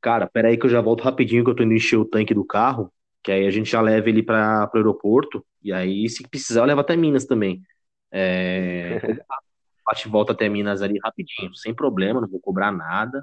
Cara, 0.00 0.28
peraí 0.28 0.56
que 0.58 0.66
eu 0.66 0.70
já 0.70 0.80
volto 0.80 1.02
rapidinho 1.02 1.42
que 1.42 1.50
eu 1.50 1.56
tô 1.56 1.62
indo 1.62 1.74
encher 1.74 1.96
o 1.96 2.04
tanque 2.04 2.34
do 2.34 2.44
carro, 2.44 2.92
que 3.28 3.32
aí 3.32 3.46
a 3.46 3.50
gente 3.50 3.70
já 3.70 3.82
leva 3.82 4.08
ele 4.08 4.22
para 4.22 4.70
o 4.72 4.76
aeroporto, 4.78 5.44
e 5.62 5.70
aí 5.70 6.08
se 6.08 6.26
precisar 6.26 6.62
eu 6.62 6.64
levo 6.64 6.80
até 6.80 6.96
Minas 6.96 7.26
também. 7.26 7.62
É... 8.10 8.98
bate 9.84 10.08
volta 10.08 10.32
até 10.32 10.48
Minas 10.48 10.80
ali 10.80 10.98
rapidinho, 11.04 11.54
sem 11.54 11.74
problema, 11.74 12.22
não 12.22 12.28
vou 12.28 12.40
cobrar 12.40 12.72
nada. 12.72 13.22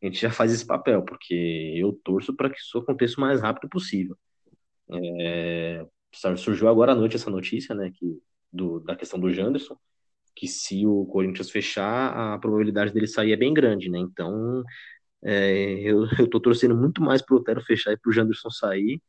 A 0.00 0.06
gente 0.06 0.20
já 0.20 0.30
faz 0.30 0.52
esse 0.52 0.64
papel, 0.64 1.02
porque 1.02 1.74
eu 1.76 1.92
torço 2.04 2.32
para 2.36 2.48
que 2.48 2.60
isso 2.60 2.78
aconteça 2.78 3.16
o 3.18 3.20
mais 3.20 3.40
rápido 3.40 3.68
possível. 3.68 4.16
É... 4.88 5.84
Surgiu 6.36 6.68
agora 6.68 6.92
à 6.92 6.94
noite 6.94 7.16
essa 7.16 7.28
notícia, 7.28 7.74
né, 7.74 7.90
que, 7.92 8.22
do, 8.52 8.78
da 8.78 8.94
questão 8.94 9.18
do 9.18 9.32
Janderson, 9.32 9.76
que 10.36 10.46
se 10.46 10.86
o 10.86 11.06
Corinthians 11.06 11.50
fechar, 11.50 12.34
a 12.34 12.38
probabilidade 12.38 12.92
dele 12.92 13.08
sair 13.08 13.32
é 13.32 13.36
bem 13.36 13.52
grande, 13.52 13.90
né? 13.90 13.98
Então, 13.98 14.62
é, 15.24 15.80
eu, 15.80 16.06
eu 16.20 16.30
tô 16.30 16.38
torcendo 16.38 16.76
muito 16.76 17.02
mais 17.02 17.20
pro 17.20 17.38
Otero 17.38 17.60
fechar 17.62 17.92
e 17.92 17.96
pro 17.98 18.12
Janderson 18.12 18.48
sair. 18.48 19.02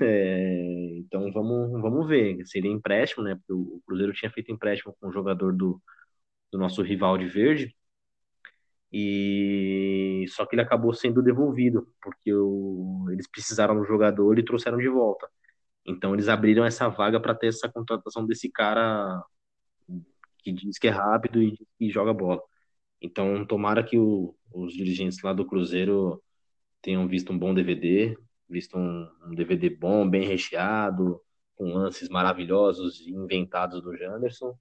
É, 0.00 0.98
então 0.98 1.32
vamos, 1.32 1.70
vamos 1.80 2.08
ver. 2.08 2.44
Seria 2.46 2.70
empréstimo, 2.70 3.24
né? 3.24 3.34
Porque 3.36 3.52
o 3.52 3.80
Cruzeiro 3.86 4.12
tinha 4.12 4.30
feito 4.30 4.52
empréstimo 4.52 4.94
com 5.00 5.08
o 5.08 5.12
jogador 5.12 5.52
do, 5.54 5.80
do 6.52 6.58
nosso 6.58 6.82
rival 6.82 7.18
de 7.18 7.26
verde. 7.28 7.74
E 8.92 10.24
só 10.28 10.44
que 10.46 10.54
ele 10.54 10.62
acabou 10.62 10.92
sendo 10.92 11.22
devolvido, 11.22 11.86
porque 12.02 12.32
o, 12.34 13.06
eles 13.10 13.28
precisaram 13.30 13.76
do 13.78 13.84
jogador 13.84 14.38
e 14.38 14.44
trouxeram 14.44 14.78
de 14.78 14.88
volta. 14.88 15.28
Então 15.86 16.14
eles 16.14 16.28
abriram 16.28 16.64
essa 16.64 16.88
vaga 16.88 17.20
para 17.20 17.34
ter 17.34 17.48
essa 17.48 17.68
contratação 17.70 18.26
desse 18.26 18.50
cara 18.50 19.22
que 20.38 20.52
diz 20.52 20.78
que 20.78 20.88
é 20.88 20.90
rápido 20.90 21.42
e, 21.42 21.58
e 21.78 21.90
joga 21.90 22.12
bola. 22.12 22.40
Então 23.02 23.46
tomara 23.46 23.84
que 23.84 23.98
o, 23.98 24.36
os 24.54 24.74
dirigentes 24.74 25.22
lá 25.22 25.32
do 25.32 25.46
Cruzeiro 25.46 26.22
tenham 26.82 27.08
visto 27.08 27.32
um 27.32 27.38
bom 27.38 27.54
DVD, 27.54 28.16
visto 28.50 28.76
um, 28.78 29.08
um 29.26 29.34
DVD 29.34 29.70
bom, 29.70 30.08
bem 30.08 30.26
recheado, 30.26 31.20
com 31.56 31.72
lances 31.74 32.08
maravilhosos 32.08 33.00
inventados 33.06 33.82
do 33.82 33.96
Janderson 33.96 34.56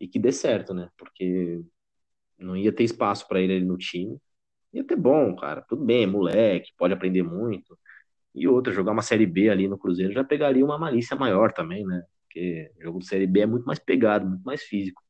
e 0.00 0.08
que 0.08 0.18
dê 0.18 0.32
certo, 0.32 0.74
né? 0.74 0.90
Porque 0.98 1.62
não 2.38 2.56
ia 2.56 2.72
ter 2.72 2.84
espaço 2.84 3.26
para 3.28 3.40
ele 3.40 3.64
no 3.64 3.76
time. 3.78 4.18
Ia 4.72 4.84
ter 4.84 4.96
bom, 4.96 5.34
cara. 5.36 5.62
Tudo 5.62 5.84
bem, 5.84 6.06
moleque, 6.06 6.72
pode 6.78 6.94
aprender 6.94 7.22
muito. 7.22 7.78
E 8.34 8.48
outra, 8.48 8.72
jogar 8.72 8.92
uma 8.92 9.02
Série 9.02 9.26
B 9.26 9.50
ali 9.50 9.68
no 9.68 9.78
Cruzeiro 9.78 10.12
já 10.12 10.24
pegaria 10.24 10.64
uma 10.64 10.78
malícia 10.78 11.16
maior 11.16 11.52
também, 11.52 11.84
né? 11.86 12.02
Porque 12.24 12.72
jogo 12.80 12.98
de 13.00 13.06
Série 13.08 13.26
B 13.26 13.40
é 13.40 13.46
muito 13.46 13.64
mais 13.66 13.78
pegado, 13.78 14.26
muito 14.28 14.44
mais 14.44 14.62
físico. 14.62 15.02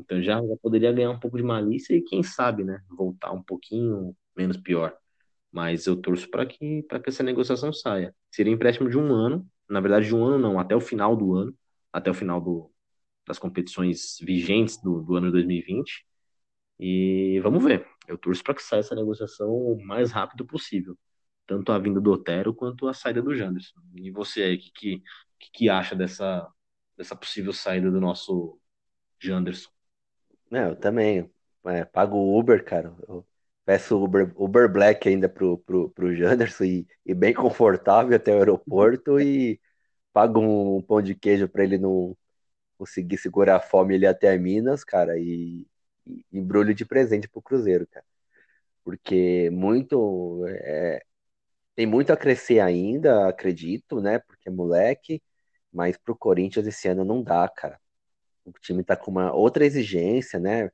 Então 0.00 0.22
já, 0.22 0.36
já 0.40 0.56
poderia 0.62 0.92
ganhar 0.92 1.10
um 1.10 1.18
pouco 1.20 1.36
de 1.36 1.42
malícia 1.42 1.94
e 1.96 2.02
quem 2.02 2.22
sabe, 2.22 2.64
né, 2.64 2.80
voltar 2.90 3.32
um 3.32 3.42
pouquinho 3.42 4.16
menos 4.36 4.56
pior. 4.56 4.96
Mas 5.52 5.86
eu 5.86 5.96
torço 5.96 6.30
para 6.30 6.46
que 6.46 6.82
que 6.82 7.08
essa 7.08 7.22
negociação 7.22 7.72
saia. 7.72 8.14
Seria 8.30 8.52
empréstimo 8.52 8.88
de 8.90 8.98
um 8.98 9.12
ano, 9.12 9.48
na 9.68 9.80
verdade 9.80 10.06
de 10.06 10.14
um 10.14 10.24
ano 10.24 10.38
não, 10.38 10.58
até 10.58 10.76
o 10.76 10.80
final 10.80 11.16
do 11.16 11.34
ano, 11.34 11.56
até 11.92 12.10
o 12.10 12.14
final 12.14 12.40
do, 12.40 12.70
das 13.26 13.38
competições 13.38 14.18
vigentes 14.20 14.80
do, 14.82 15.02
do 15.02 15.16
ano 15.16 15.26
de 15.26 15.32
2020. 15.32 16.06
E 16.78 17.40
vamos 17.42 17.62
ver. 17.64 17.86
Eu 18.06 18.16
torço 18.18 18.42
para 18.42 18.54
que 18.54 18.62
saia 18.62 18.80
essa 18.80 18.94
negociação 18.94 19.50
o 19.50 19.84
mais 19.84 20.12
rápido 20.12 20.46
possível. 20.46 20.96
Tanto 21.46 21.72
a 21.72 21.78
vinda 21.78 22.00
do 22.00 22.12
Otero 22.12 22.54
quanto 22.54 22.88
a 22.88 22.94
saída 22.94 23.22
do 23.22 23.34
Janderson. 23.34 23.80
E 23.96 24.10
você 24.10 24.42
aí, 24.42 24.56
o 24.56 24.58
que, 24.58 25.02
que, 25.38 25.50
que 25.52 25.68
acha 25.68 25.96
dessa, 25.96 26.46
dessa 26.96 27.16
possível 27.16 27.52
saída 27.52 27.90
do 27.90 28.00
nosso 28.00 28.60
Janderson? 29.18 29.70
É, 30.52 30.64
eu 30.68 30.76
também. 30.76 31.30
É, 31.64 31.84
pago 31.84 32.16
o 32.16 32.38
Uber, 32.38 32.64
cara. 32.64 32.94
Eu 33.08 33.26
peço 33.68 34.02
Uber, 34.02 34.32
Uber 34.34 34.72
Black 34.72 35.06
ainda 35.06 35.28
pro, 35.28 35.58
pro, 35.58 35.90
pro 35.90 36.14
Janderson 36.16 36.64
e, 36.64 36.88
e 37.04 37.12
bem 37.14 37.34
confortável 37.34 38.16
até 38.16 38.32
o 38.34 38.38
aeroporto 38.38 39.20
e 39.20 39.60
pago 40.12 40.40
um 40.40 40.82
pão 40.82 41.02
de 41.02 41.14
queijo 41.14 41.48
para 41.48 41.64
ele 41.64 41.78
não 41.78 42.16
conseguir 42.78 43.18
segurar 43.18 43.56
a 43.56 43.60
fome 43.60 43.94
ele 43.94 44.06
até 44.06 44.38
Minas, 44.38 44.84
cara, 44.84 45.18
e, 45.18 45.66
e 46.06 46.24
embrulho 46.32 46.74
de 46.74 46.86
presente 46.86 47.28
pro 47.28 47.42
Cruzeiro, 47.42 47.86
cara. 47.88 48.06
Porque 48.84 49.50
muito. 49.50 50.44
É, 50.48 51.02
tem 51.76 51.86
muito 51.86 52.12
a 52.12 52.16
crescer 52.16 52.60
ainda, 52.60 53.28
acredito, 53.28 54.00
né? 54.00 54.20
Porque 54.20 54.48
é 54.48 54.52
moleque, 54.52 55.22
mas 55.72 55.96
pro 55.98 56.16
Corinthians 56.16 56.66
esse 56.66 56.88
ano 56.88 57.04
não 57.04 57.22
dá, 57.22 57.48
cara 57.48 57.80
o 58.48 58.52
time 58.60 58.82
está 58.82 58.96
com 58.96 59.10
uma 59.10 59.32
outra 59.32 59.64
exigência, 59.66 60.38
né? 60.40 60.70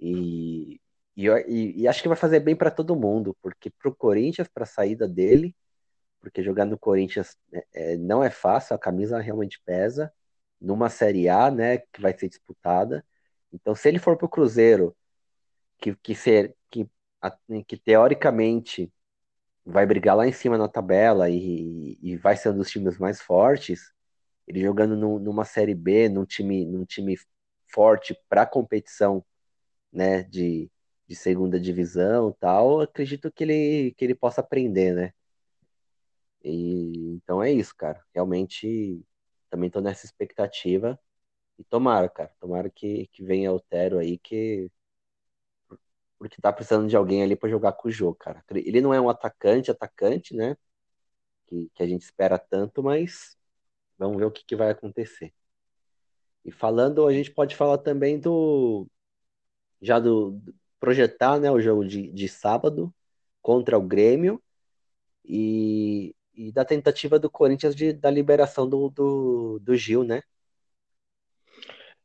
E, 0.00 0.80
e, 1.16 1.82
e, 1.82 1.88
acho 1.88 2.02
que 2.02 2.08
vai 2.08 2.16
fazer 2.16 2.40
bem 2.40 2.56
para 2.56 2.70
todo 2.70 2.96
mundo, 2.96 3.36
porque 3.42 3.70
para 3.70 3.88
o 3.90 3.94
Corinthians, 3.94 4.48
para 4.48 4.64
a 4.64 4.66
saída 4.66 5.06
dele, 5.06 5.54
porque 6.20 6.42
jogar 6.42 6.64
no 6.64 6.78
Corinthians 6.78 7.36
é, 7.52 7.94
é, 7.94 7.96
não 7.96 8.22
é 8.22 8.30
fácil, 8.30 8.74
a 8.74 8.78
camisa 8.78 9.20
realmente 9.20 9.60
pesa, 9.64 10.12
numa 10.60 10.88
Série 10.88 11.28
A, 11.28 11.50
né, 11.50 11.78
que 11.78 12.00
vai 12.00 12.16
ser 12.16 12.28
disputada. 12.28 13.04
Então, 13.52 13.74
se 13.74 13.88
ele 13.88 13.98
for 13.98 14.16
para 14.16 14.26
o 14.26 14.28
Cruzeiro, 14.28 14.96
que, 15.78 15.94
que, 15.96 16.14
ser, 16.14 16.56
que, 16.70 16.88
que 17.66 17.76
teoricamente 17.76 18.92
vai 19.64 19.86
brigar 19.86 20.16
lá 20.16 20.26
em 20.26 20.32
cima 20.32 20.58
na 20.58 20.68
tabela 20.68 21.30
e, 21.30 21.98
e 22.02 22.16
vai 22.16 22.36
ser 22.36 22.50
um 22.50 22.56
dos 22.56 22.70
times 22.70 22.98
mais 22.98 23.20
fortes, 23.20 23.92
ele 24.46 24.62
jogando 24.62 24.96
no, 24.96 25.18
numa 25.18 25.44
série 25.44 25.74
B, 25.74 26.08
num 26.08 26.24
time, 26.24 26.64
num 26.64 26.84
time 26.84 27.16
forte 27.68 28.16
para 28.28 28.46
competição, 28.46 29.24
né, 29.92 30.22
de, 30.24 30.70
de 31.12 31.16
segunda 31.16 31.60
divisão, 31.60 32.32
tal, 32.40 32.80
acredito 32.80 33.30
que 33.32 33.44
ele 33.44 33.92
que 33.96 34.04
ele 34.04 34.14
possa 34.14 34.40
aprender, 34.40 34.94
né? 34.94 35.12
E 36.44 37.14
então 37.16 37.42
é 37.42 37.52
isso, 37.52 37.74
cara. 37.76 38.02
Realmente 38.14 39.04
também 39.50 39.70
tô 39.70 39.80
nessa 39.80 40.06
expectativa 40.06 40.98
e 41.58 41.64
tomara, 41.64 42.08
cara, 42.08 42.32
tomara 42.40 42.70
que 42.70 43.08
que 43.08 43.24
venha 43.24 43.52
o 43.52 43.60
Tero 43.60 43.98
aí 43.98 44.18
que 44.18 44.70
porque 46.18 46.40
tá 46.40 46.52
precisando 46.52 46.88
de 46.88 46.96
alguém 46.96 47.22
ali 47.22 47.34
para 47.36 47.48
jogar 47.50 47.72
com 47.72 47.88
o 47.88 47.90
jogo, 47.90 48.14
cara. 48.16 48.44
Ele 48.50 48.80
não 48.80 48.94
é 48.94 49.00
um 49.00 49.08
atacante, 49.10 49.70
atacante, 49.70 50.34
né? 50.34 50.56
Que, 51.48 51.70
que 51.74 51.82
a 51.82 51.86
gente 51.86 52.02
espera 52.02 52.38
tanto, 52.38 52.82
mas 52.82 53.36
Vamos 54.02 54.18
ver 54.18 54.24
o 54.24 54.32
que, 54.32 54.44
que 54.44 54.56
vai 54.56 54.70
acontecer. 54.70 55.32
E 56.44 56.50
falando, 56.50 57.06
a 57.06 57.12
gente 57.12 57.30
pode 57.30 57.54
falar 57.54 57.78
também 57.78 58.18
do. 58.18 58.88
Já 59.80 60.00
do. 60.00 60.42
Projetar 60.82 61.38
né, 61.38 61.48
o 61.48 61.60
jogo 61.60 61.86
de, 61.86 62.10
de 62.10 62.28
sábado 62.28 62.92
contra 63.40 63.78
o 63.78 63.86
Grêmio 63.86 64.42
e, 65.24 66.12
e 66.34 66.50
da 66.50 66.64
tentativa 66.64 67.20
do 67.20 67.30
Corinthians 67.30 67.76
de, 67.76 67.92
da 67.92 68.10
liberação 68.10 68.68
do, 68.68 68.90
do, 68.90 69.60
do 69.60 69.76
Gil, 69.76 70.02
né? 70.02 70.22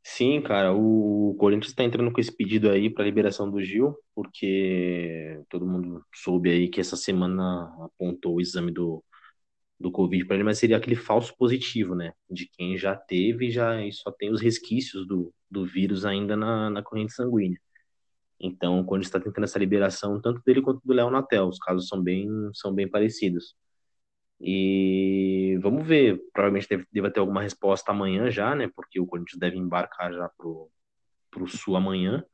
Sim, 0.00 0.40
cara, 0.40 0.72
o 0.72 1.34
Corinthians 1.40 1.70
está 1.70 1.82
entrando 1.82 2.12
com 2.12 2.20
esse 2.20 2.30
pedido 2.30 2.70
aí 2.70 2.88
para 2.88 3.04
liberação 3.04 3.50
do 3.50 3.60
Gil, 3.60 3.96
porque 4.14 5.42
todo 5.48 5.66
mundo 5.66 6.00
soube 6.14 6.48
aí 6.48 6.68
que 6.68 6.80
essa 6.80 6.96
semana 6.96 7.64
apontou 7.84 8.36
o 8.36 8.40
exame 8.40 8.70
do, 8.70 9.04
do 9.78 9.90
Covid 9.90 10.24
para 10.24 10.36
ele, 10.36 10.44
mas 10.44 10.58
seria 10.58 10.76
aquele 10.76 10.94
falso 10.96 11.36
positivo, 11.36 11.96
né? 11.96 12.12
De 12.30 12.48
quem 12.48 12.78
já 12.78 12.94
teve 12.94 13.50
já 13.50 13.84
e 13.84 13.92
só 13.92 14.12
tem 14.12 14.30
os 14.30 14.40
resquícios 14.40 15.04
do, 15.04 15.34
do 15.50 15.66
vírus 15.66 16.04
ainda 16.06 16.36
na, 16.36 16.70
na 16.70 16.82
corrente 16.82 17.12
sanguínea. 17.12 17.58
Então, 18.40 18.84
quando 18.84 19.02
está 19.02 19.20
tentando 19.20 19.44
essa 19.44 19.58
liberação, 19.58 20.20
tanto 20.20 20.42
dele 20.44 20.62
quanto 20.62 20.80
do 20.84 20.92
Léo 20.94 21.10
Natel, 21.10 21.48
os 21.48 21.58
casos 21.58 21.88
são 21.88 22.02
bem, 22.02 22.28
são 22.54 22.72
bem 22.74 22.88
parecidos. 22.88 23.56
E 24.40 25.58
vamos 25.62 25.86
ver, 25.86 26.20
provavelmente 26.32 26.68
deve, 26.68 26.86
deve 26.92 27.10
ter 27.10 27.20
alguma 27.20 27.42
resposta 27.42 27.90
amanhã 27.92 28.30
já, 28.30 28.54
né? 28.54 28.68
Porque 28.74 29.00
o 29.00 29.06
Corinthians 29.06 29.38
deve 29.40 29.56
embarcar 29.58 30.12
já 30.12 30.28
pro, 30.38 30.70
pro 31.30 31.48
Sul 31.48 31.76
amanhã. 31.76 32.24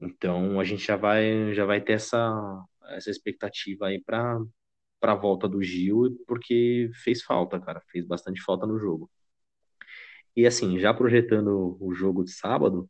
Então 0.00 0.58
a 0.60 0.64
gente 0.64 0.84
já 0.86 0.96
vai 0.96 1.54
já 1.54 1.64
vai 1.64 1.80
ter 1.80 1.94
essa 1.94 2.64
essa 2.90 3.10
expectativa 3.10 3.86
aí 3.88 4.02
para 4.02 4.40
para 5.00 5.12
a 5.12 5.16
volta 5.16 5.48
do 5.48 5.62
Gil, 5.62 6.18
porque 6.26 6.90
fez 7.04 7.22
falta, 7.22 7.60
cara, 7.60 7.82
fez 7.90 8.06
bastante 8.06 8.42
falta 8.42 8.66
no 8.66 8.78
jogo. 8.78 9.10
E 10.36 10.46
assim, 10.46 10.78
já 10.78 10.94
projetando 10.94 11.76
o 11.80 11.92
jogo 11.94 12.24
de 12.24 12.32
sábado, 12.32 12.88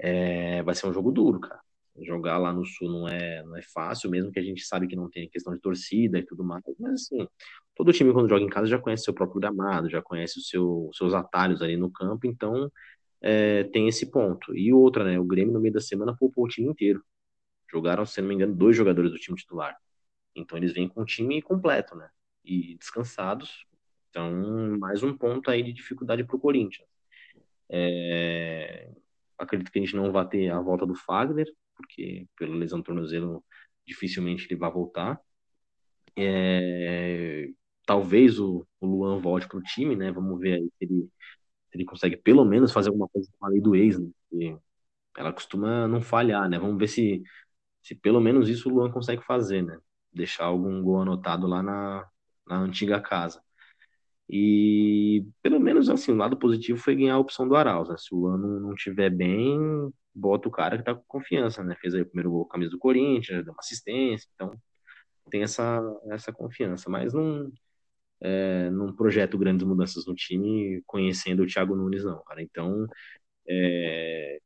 é, 0.00 0.62
vai 0.64 0.74
ser 0.76 0.88
um 0.88 0.94
jogo 0.94 1.12
duro, 1.12 1.40
cara. 1.40 1.61
Jogar 2.00 2.38
lá 2.38 2.52
no 2.52 2.64
Sul 2.64 2.90
não 2.90 3.08
é, 3.08 3.42
não 3.42 3.56
é 3.56 3.62
fácil, 3.62 4.10
mesmo 4.10 4.32
que 4.32 4.38
a 4.38 4.42
gente 4.42 4.64
sabe 4.64 4.86
que 4.86 4.96
não 4.96 5.10
tem 5.10 5.28
questão 5.28 5.52
de 5.52 5.60
torcida 5.60 6.18
e 6.18 6.24
tudo 6.24 6.42
mais, 6.42 6.62
mas 6.80 6.94
assim, 6.94 7.28
todo 7.74 7.92
time 7.92 8.12
quando 8.12 8.28
joga 8.28 8.42
em 8.42 8.48
casa 8.48 8.66
já 8.66 8.78
conhece 8.78 9.04
seu 9.04 9.14
próprio 9.14 9.40
gramado, 9.40 9.90
já 9.90 10.00
conhece 10.00 10.38
o 10.38 10.42
seu, 10.42 10.88
os 10.88 10.96
seus 10.96 11.12
atalhos 11.12 11.60
ali 11.60 11.76
no 11.76 11.90
campo, 11.90 12.26
então 12.26 12.70
é, 13.20 13.64
tem 13.64 13.88
esse 13.88 14.10
ponto. 14.10 14.56
E 14.56 14.72
outra, 14.72 15.04
né, 15.04 15.18
o 15.18 15.24
Grêmio 15.24 15.52
no 15.52 15.60
meio 15.60 15.74
da 15.74 15.80
semana 15.80 16.16
poupou 16.16 16.44
o 16.44 16.48
time 16.48 16.68
inteiro. 16.68 17.02
Jogaram, 17.70 18.04
se 18.04 18.20
não 18.20 18.28
me 18.28 18.34
engano, 18.34 18.54
dois 18.54 18.76
jogadores 18.76 19.10
do 19.10 19.18
time 19.18 19.36
titular. 19.36 19.76
Então 20.34 20.58
eles 20.58 20.72
vêm 20.72 20.88
com 20.88 21.02
o 21.02 21.06
time 21.06 21.40
completo, 21.40 21.94
né? 21.96 22.08
E 22.44 22.76
descansados. 22.76 23.66
Então, 24.10 24.78
mais 24.78 25.02
um 25.02 25.16
ponto 25.16 25.50
aí 25.50 25.62
de 25.62 25.72
dificuldade 25.72 26.24
para 26.24 26.36
o 26.36 26.40
Corinthians. 26.40 26.86
É... 27.70 28.90
Acredito 29.38 29.72
que 29.72 29.78
a 29.78 29.82
gente 29.82 29.96
não 29.96 30.12
vai 30.12 30.28
ter 30.28 30.50
a 30.50 30.60
volta 30.60 30.84
do 30.86 30.94
Fagner, 30.94 31.46
porque 31.82 32.26
pela 32.38 32.56
lesão 32.56 32.80
do 32.80 32.84
tornozelo 32.84 33.44
dificilmente 33.86 34.46
ele 34.48 34.58
vai 34.58 34.70
voltar. 34.72 35.20
É... 36.16 37.48
Talvez 37.86 38.38
o, 38.38 38.66
o 38.80 38.86
Luan 38.86 39.20
volte 39.20 39.48
para 39.48 39.58
o 39.58 39.62
time, 39.62 39.96
né? 39.96 40.12
Vamos 40.12 40.40
ver 40.40 40.54
aí 40.54 40.64
se 40.78 40.84
ele, 40.84 41.10
se 41.70 41.76
ele 41.76 41.84
consegue 41.84 42.16
pelo 42.16 42.44
menos 42.44 42.72
fazer 42.72 42.90
alguma 42.90 43.08
coisa 43.08 43.28
com 43.38 43.46
a 43.46 43.48
lei 43.50 43.60
do 43.60 43.74
ex, 43.76 43.98
né? 43.98 44.10
Porque 44.30 44.58
ela 45.16 45.32
costuma 45.32 45.88
não 45.88 46.00
falhar, 46.02 46.48
né? 46.48 46.58
Vamos 46.58 46.78
ver 46.78 46.88
se, 46.88 47.22
se 47.82 47.94
pelo 47.94 48.20
menos 48.20 48.48
isso 48.48 48.68
o 48.70 48.72
Luan 48.74 48.90
consegue 48.92 49.22
fazer, 49.24 49.62
né? 49.62 49.78
deixar 50.12 50.44
algum 50.44 50.82
gol 50.82 51.02
anotado 51.02 51.46
lá 51.46 51.62
na, 51.62 52.06
na 52.46 52.58
antiga 52.58 53.00
casa. 53.00 53.42
E 54.32 55.26
pelo 55.42 55.60
menos 55.60 55.90
assim, 55.90 56.12
o 56.12 56.16
lado 56.16 56.38
positivo 56.38 56.78
foi 56.78 56.96
ganhar 56.96 57.14
a 57.16 57.18
opção 57.18 57.46
do 57.46 57.54
Arauz. 57.54 57.90
Né? 57.90 57.96
Se 57.98 58.14
o 58.14 58.26
ano 58.26 58.58
não 58.60 58.74
tiver 58.74 59.10
bem, 59.10 59.58
bota 60.14 60.48
o 60.48 60.50
cara 60.50 60.78
que 60.78 60.84
tá 60.84 60.94
com 60.94 61.04
confiança, 61.06 61.62
né? 61.62 61.76
Fez 61.80 61.94
aí 61.94 62.00
o 62.02 62.06
primeiro 62.06 62.30
gol 62.30 62.46
camisa 62.46 62.70
do 62.70 62.78
Corinthians, 62.78 63.44
deu 63.44 63.52
uma 63.52 63.60
assistência, 63.60 64.28
então 64.34 64.52
tem 65.30 65.42
essa, 65.42 65.80
essa 66.10 66.32
confiança. 66.32 66.90
Mas 66.90 67.12
não, 67.12 67.52
é, 68.20 68.70
não 68.70 68.94
projeto 68.94 69.38
grandes 69.38 69.66
mudanças 69.66 70.06
no 70.06 70.14
time 70.14 70.82
conhecendo 70.86 71.42
o 71.42 71.46
Thiago 71.46 71.76
Nunes, 71.76 72.04
não, 72.04 72.22
cara. 72.24 72.42
Então, 72.42 72.86
é, 73.48 74.40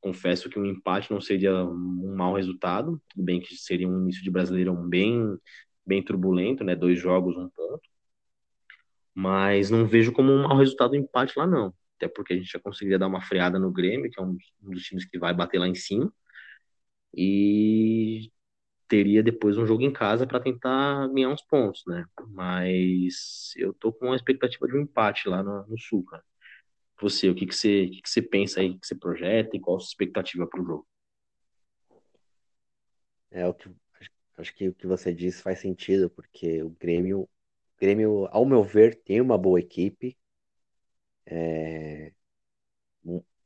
confesso 0.00 0.50
que 0.50 0.58
um 0.58 0.66
empate 0.66 1.10
não 1.12 1.20
seria 1.20 1.64
um 1.64 2.14
mau 2.16 2.34
resultado, 2.34 3.00
tudo 3.08 3.24
bem 3.24 3.40
que 3.40 3.56
seria 3.56 3.88
um 3.88 4.02
início 4.02 4.22
de 4.24 4.30
Brasileirão 4.30 4.76
bem, 4.88 5.38
bem 5.86 6.02
turbulento, 6.04 6.64
né? 6.64 6.74
Dois 6.76 6.98
jogos, 7.00 7.36
um 7.36 7.48
ponto. 7.48 7.91
Mas 9.14 9.70
não 9.70 9.86
vejo 9.86 10.12
como 10.12 10.32
um 10.32 10.42
mau 10.42 10.56
resultado 10.56 10.92
o 10.92 10.96
empate 10.96 11.38
lá, 11.38 11.46
não. 11.46 11.74
Até 11.96 12.08
porque 12.08 12.32
a 12.34 12.36
gente 12.36 12.50
já 12.50 12.58
conseguiria 12.60 12.98
dar 12.98 13.06
uma 13.08 13.22
freada 13.22 13.58
no 13.58 13.72
Grêmio, 13.72 14.10
que 14.10 14.20
é 14.20 14.22
um, 14.24 14.36
um 14.62 14.70
dos 14.70 14.82
times 14.82 15.04
que 15.04 15.18
vai 15.18 15.34
bater 15.34 15.58
lá 15.58 15.68
em 15.68 15.74
cima. 15.74 16.12
E 17.14 18.32
teria 18.88 19.22
depois 19.22 19.58
um 19.58 19.66
jogo 19.66 19.82
em 19.82 19.92
casa 19.92 20.26
para 20.26 20.40
tentar 20.40 21.08
ganhar 21.08 21.30
uns 21.30 21.42
pontos, 21.42 21.82
né? 21.86 22.06
Mas 22.28 23.52
eu 23.56 23.72
tô 23.74 23.92
com 23.92 24.06
uma 24.06 24.16
expectativa 24.16 24.66
de 24.66 24.76
um 24.76 24.82
empate 24.82 25.28
lá 25.28 25.42
no, 25.42 25.66
no 25.66 25.78
Sul, 25.78 26.04
cara 26.04 26.24
você, 27.02 27.28
o 27.28 27.34
que, 27.34 27.46
que, 27.46 27.54
você, 27.54 27.84
o 27.84 27.90
que, 27.90 28.02
que 28.02 28.08
você 28.08 28.22
pensa 28.22 28.60
aí, 28.60 28.78
que 28.78 28.86
você 28.86 28.94
projeta 28.94 29.56
e 29.56 29.60
qual 29.60 29.76
a 29.76 29.80
sua 29.80 29.88
expectativa 29.88 30.46
para 30.46 30.62
o 30.62 30.64
jogo? 30.64 30.88
É 33.30 33.46
o 33.46 33.54
que 33.54 33.70
acho 34.38 34.54
que 34.54 34.68
o 34.68 34.74
que 34.74 34.86
você 34.86 35.12
disse 35.12 35.42
faz 35.42 35.58
sentido, 35.60 36.08
porque 36.10 36.62
o 36.62 36.70
Grêmio, 36.70 37.22
o 37.22 37.28
Grêmio, 37.82 38.28
ao 38.30 38.46
meu 38.46 38.62
ver, 38.62 39.02
tem 39.02 39.20
uma 39.20 39.36
boa 39.36 39.58
equipe. 39.60 40.16
É, 41.26 42.12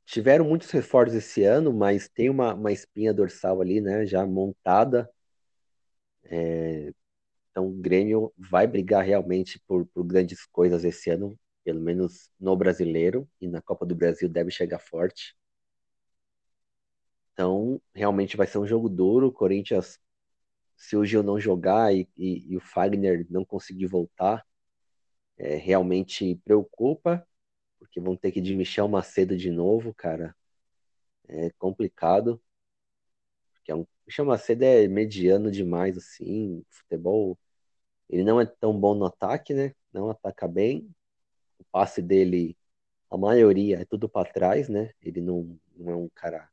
tiveram 0.04 0.44
muitos 0.46 0.70
reforços 0.70 1.14
esse 1.16 1.42
ano, 1.44 1.72
mas 1.72 2.08
tem 2.08 2.30
uma, 2.30 2.54
uma 2.54 2.72
espinha 2.72 3.12
dorsal 3.14 3.60
ali, 3.60 3.80
né, 3.80 4.06
já 4.06 4.24
montada. 4.26 5.10
É, 6.24 6.92
então 7.50 7.68
o 7.68 7.72
Grêmio 7.72 8.32
vai 8.38 8.66
brigar 8.66 9.04
realmente 9.04 9.60
por, 9.66 9.86
por 9.86 10.04
grandes 10.04 10.46
coisas 10.46 10.84
esse 10.84 11.10
ano 11.10 11.38
pelo 11.64 11.80
menos 11.80 12.30
no 12.38 12.56
brasileiro, 12.56 13.28
e 13.40 13.48
na 13.48 13.60
Copa 13.62 13.84
do 13.84 13.94
Brasil 13.94 14.28
deve 14.28 14.52
chegar 14.52 14.78
forte. 14.78 15.36
Então, 17.32 17.80
realmente 17.94 18.36
vai 18.36 18.46
ser 18.46 18.58
um 18.58 18.66
jogo 18.66 18.88
duro. 18.88 19.28
O 19.28 19.32
Corinthians, 19.32 19.98
se 20.76 20.96
o 20.96 21.04
Gil 21.04 21.22
não 21.22 21.40
jogar 21.40 21.94
e, 21.94 22.08
e, 22.16 22.52
e 22.52 22.56
o 22.56 22.60
Fagner 22.60 23.26
não 23.30 23.44
conseguir 23.44 23.86
voltar, 23.86 24.46
é, 25.38 25.56
realmente 25.56 26.36
preocupa, 26.44 27.26
porque 27.78 28.00
vão 28.00 28.16
ter 28.16 28.32
que 28.32 28.40
de 28.40 28.54
Michel 28.56 28.88
Macedo 28.88 29.36
de 29.36 29.50
novo, 29.50 29.94
cara. 29.94 30.36
É 31.28 31.50
complicado. 31.58 32.42
Porque 33.54 33.72
é 33.72 33.74
um, 33.74 33.86
Michel 34.06 34.24
Macedo 34.24 34.64
é 34.64 34.86
mediano 34.88 35.50
demais, 35.50 35.96
assim. 35.96 36.64
Futebol, 36.70 37.38
ele 38.08 38.24
não 38.24 38.40
é 38.40 38.46
tão 38.46 38.78
bom 38.78 38.94
no 38.94 39.06
ataque, 39.06 39.54
né? 39.54 39.74
Não 39.92 40.10
ataca 40.10 40.48
bem, 40.48 40.90
o 41.58 41.64
passe 41.72 42.02
dele, 42.02 42.56
a 43.10 43.16
maioria 43.18 43.80
é 43.82 43.84
tudo 43.84 44.08
para 44.08 44.30
trás, 44.30 44.68
né? 44.68 44.92
Ele 45.02 45.20
não, 45.20 45.58
não 45.76 45.92
é 45.92 45.96
um 45.96 46.08
cara 46.14 46.50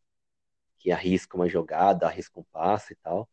que 0.79 0.91
arrisca 0.91 1.37
uma 1.37 1.49
jogada, 1.49 2.07
arrisca 2.07 2.39
um 2.39 2.45
passe 2.51 2.93
e 2.93 2.97
tal. 2.97 3.29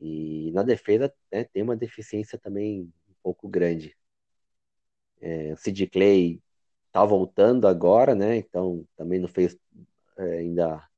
E 0.00 0.50
na 0.52 0.62
defesa 0.62 1.12
né, 1.32 1.44
tem 1.44 1.62
uma 1.62 1.76
deficiência 1.76 2.38
também 2.38 2.82
um 3.08 3.14
pouco 3.22 3.48
grande. 3.48 3.96
É, 5.20 5.52
o 5.52 5.56
Sid 5.56 5.86
Clay 5.88 6.40
tá 6.92 7.04
voltando 7.04 7.66
agora, 7.66 8.14
né? 8.14 8.36
Então 8.36 8.86
também 8.96 9.18
não 9.18 9.28
fez 9.28 9.56
é, 10.16 10.38
ainda 10.38 10.88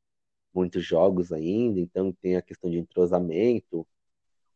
muitos 0.53 0.85
jogos 0.85 1.33
ainda, 1.33 1.81
então 1.81 2.13
tem 2.21 2.37
a 2.37 2.43
questão 2.43 2.71
de 2.71 2.79
entrosamento. 2.79 3.81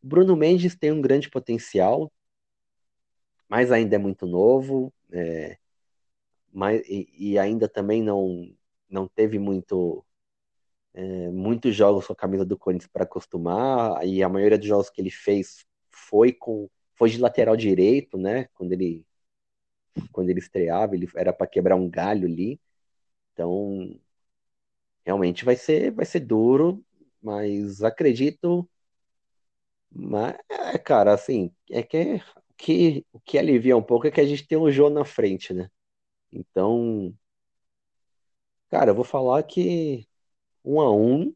O 0.03 0.07
Bruno 0.07 0.35
Mendes 0.35 0.75
tem 0.75 0.91
um 0.91 1.01
grande 1.01 1.29
potencial, 1.29 2.11
mas 3.49 3.71
ainda 3.71 3.95
é 3.95 3.99
muito 3.99 4.25
novo, 4.25 4.93
é, 5.11 5.57
mas, 6.51 6.81
e, 6.87 7.07
e, 7.17 7.39
ainda 7.39 7.67
também 7.67 8.01
não, 8.01 8.49
não 8.89 9.07
teve 9.07 9.37
muito 9.39 10.05
é, 10.95 11.29
muitos 11.29 11.75
jogos 11.75 12.07
com 12.07 12.13
a 12.13 12.15
camisa 12.15 12.45
do 12.45 12.57
Corinthians 12.57 12.89
para 12.91 13.03
acostumar, 13.03 14.05
e 14.05 14.23
a 14.23 14.29
maioria 14.29 14.57
dos 14.57 14.67
jogos 14.67 14.89
que 14.89 15.01
ele 15.01 15.11
fez 15.11 15.65
foi 15.91 16.31
com 16.33 16.69
foi 16.95 17.09
de 17.09 17.19
lateral 17.19 17.57
direito, 17.57 18.17
né? 18.17 18.47
Quando 18.53 18.71
ele 18.73 19.05
quando 20.11 20.29
ele 20.29 20.39
estreava, 20.39 20.95
ele 20.95 21.07
era 21.15 21.33
para 21.33 21.47
quebrar 21.47 21.75
um 21.75 21.89
galho 21.89 22.27
ali. 22.27 22.59
Então, 23.33 23.99
realmente 25.05 25.45
vai 25.45 25.55
ser 25.55 25.91
vai 25.91 26.05
ser 26.05 26.21
duro, 26.21 26.83
mas 27.21 27.83
acredito 27.83 28.67
mas, 29.91 30.35
é, 30.49 30.77
cara, 30.77 31.13
assim, 31.13 31.51
é 31.71 31.81
que 31.83 32.21
que, 32.57 33.05
o 33.11 33.19
que 33.19 33.37
alivia 33.37 33.75
um 33.77 33.83
pouco 33.83 34.07
é 34.07 34.11
que 34.11 34.21
a 34.21 34.25
gente 34.25 34.47
tem 34.47 34.57
o 34.57 34.71
Jô 34.71 34.89
na 34.89 35.05
frente, 35.05 35.53
né? 35.53 35.69
Então, 36.31 37.15
cara, 38.69 38.91
eu 38.91 38.95
vou 38.95 39.03
falar 39.03 39.43
que 39.43 40.07
1 40.65 40.81
a 40.81 40.95
1 40.95 41.33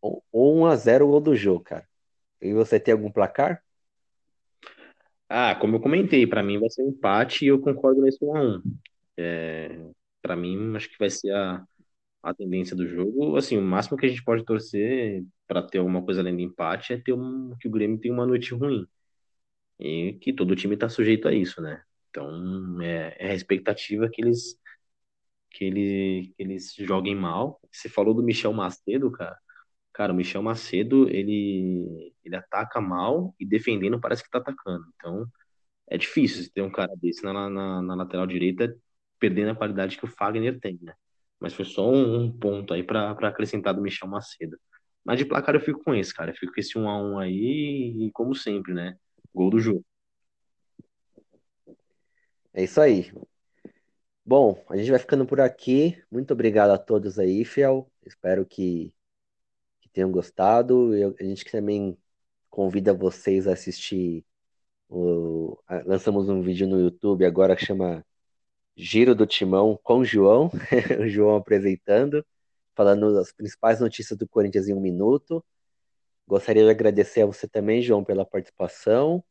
ou 0.00 0.22
1 0.32 0.66
a 0.66 0.76
0 0.76 1.06
o 1.06 1.10
gol 1.10 1.20
do 1.20 1.36
Jô, 1.36 1.60
cara. 1.60 1.86
E 2.40 2.52
você 2.52 2.78
tem 2.78 2.92
algum 2.92 3.10
placar? 3.10 3.62
Ah, 5.28 5.54
como 5.56 5.76
eu 5.76 5.80
comentei, 5.80 6.26
para 6.26 6.42
mim 6.42 6.58
vai 6.58 6.70
ser 6.70 6.82
um 6.82 6.90
empate 6.90 7.44
e 7.44 7.48
eu 7.48 7.60
concordo 7.60 8.00
nesse 8.02 8.24
1 8.24 8.36
a 8.36 8.40
1. 8.42 8.62
É, 9.16 9.78
para 10.22 10.36
mim, 10.36 10.76
acho 10.76 10.88
que 10.88 10.98
vai 10.98 11.10
ser 11.10 11.32
a, 11.32 11.64
a 12.22 12.34
tendência 12.34 12.76
do 12.76 12.86
jogo. 12.86 13.36
Assim, 13.36 13.56
o 13.56 13.62
máximo 13.62 13.96
que 13.96 14.06
a 14.06 14.08
gente 14.08 14.24
pode 14.24 14.44
torcer 14.44 15.24
para 15.46 15.62
ter 15.62 15.78
alguma 15.78 16.02
coisa 16.04 16.20
além 16.20 16.36
do 16.36 16.42
empate 16.42 16.92
é 16.92 16.98
ter 16.98 17.12
um, 17.12 17.54
que 17.60 17.68
o 17.68 17.70
Grêmio 17.70 17.98
tenha 17.98 18.14
uma 18.14 18.26
noite 18.26 18.54
ruim. 18.54 18.86
E 19.78 20.14
que 20.14 20.32
todo 20.32 20.56
time 20.56 20.74
está 20.74 20.88
sujeito 20.88 21.28
a 21.28 21.34
isso, 21.34 21.60
né? 21.60 21.82
Então, 22.10 22.80
é, 22.80 23.16
é 23.18 23.30
a 23.32 23.34
expectativa 23.34 24.08
que 24.10 24.22
eles, 24.22 24.58
que, 25.56 25.64
ele, 25.64 26.34
que 26.36 26.42
eles 26.42 26.74
joguem 26.74 27.14
mal. 27.14 27.60
Você 27.72 27.88
falou 27.88 28.14
do 28.14 28.22
Michel 28.22 28.52
Macedo, 28.52 29.10
cara. 29.10 29.36
Cara, 29.92 30.12
o 30.12 30.16
Michel 30.16 30.42
Macedo, 30.42 31.08
ele, 31.08 32.14
ele 32.24 32.36
ataca 32.36 32.80
mal 32.80 33.34
e 33.40 33.46
defendendo 33.46 34.00
parece 34.00 34.22
que 34.22 34.30
tá 34.30 34.38
atacando. 34.38 34.84
Então, 34.96 35.26
é 35.88 35.98
difícil 35.98 36.50
ter 36.52 36.62
um 36.62 36.70
cara 36.70 36.92
desse 36.96 37.24
na, 37.24 37.48
na, 37.50 37.82
na 37.82 37.94
lateral 37.94 38.26
direita 38.26 38.76
perdendo 39.18 39.52
a 39.52 39.56
qualidade 39.56 39.96
que 39.98 40.04
o 40.04 40.08
Fagner 40.08 40.60
tem, 40.60 40.78
né? 40.82 40.94
Mas 41.40 41.54
foi 41.54 41.64
só 41.64 41.90
um, 41.90 42.24
um 42.24 42.32
ponto 42.38 42.74
aí 42.74 42.82
para 42.82 43.12
acrescentar 43.12 43.74
do 43.74 43.82
Michel 43.82 44.08
Macedo. 44.08 44.58
Mas 45.04 45.18
de 45.18 45.24
placar 45.24 45.54
eu 45.54 45.60
fico 45.60 45.82
com 45.84 45.94
esse, 45.94 46.14
cara. 46.14 46.32
Eu 46.32 46.36
fico 46.36 46.52
com 46.52 46.60
esse 46.60 46.78
1 46.78 46.88
a 46.88 47.02
1 47.02 47.18
aí 47.20 48.06
e 48.06 48.10
como 48.12 48.34
sempre, 48.34 48.74
né? 48.74 48.96
Gol 49.34 49.50
do 49.50 49.60
jogo. 49.60 49.84
É 52.52 52.64
isso 52.64 52.80
aí. 52.80 53.12
Bom, 54.28 54.60
a 54.68 54.76
gente 54.76 54.90
vai 54.90 54.98
ficando 54.98 55.24
por 55.24 55.40
aqui. 55.40 56.02
Muito 56.10 56.32
obrigado 56.32 56.70
a 56.70 56.78
todos 56.78 57.16
aí, 57.18 57.44
Fiel. 57.44 57.88
Espero 58.04 58.44
que, 58.44 58.92
que 59.80 59.88
tenham 59.90 60.10
gostado. 60.12 60.94
Eu, 60.96 61.14
a 61.20 61.24
gente 61.24 61.44
também 61.50 61.96
convida 62.50 62.92
vocês 62.94 63.46
a 63.48 63.52
assistir. 63.52 64.24
O, 64.88 65.58
a, 65.68 65.82
lançamos 65.86 66.28
um 66.28 66.42
vídeo 66.42 66.66
no 66.68 66.80
YouTube 66.80 67.24
agora 67.24 67.56
que 67.56 67.64
chama 67.66 68.04
Giro 68.76 69.14
do 69.14 69.26
Timão 69.26 69.78
com 69.82 70.00
o 70.00 70.04
João, 70.04 70.50
o 71.00 71.08
João 71.08 71.36
apresentando, 71.36 72.26
falando 72.74 73.18
as 73.18 73.32
principais 73.32 73.80
notícias 73.80 74.18
do 74.18 74.28
Corinthians 74.28 74.68
em 74.68 74.74
um 74.74 74.80
minuto. 74.80 75.44
Gostaria 76.28 76.64
de 76.64 76.70
agradecer 76.70 77.22
a 77.22 77.26
você 77.26 77.48
também, 77.48 77.82
João, 77.82 78.04
pela 78.04 78.26
participação. 78.26 79.24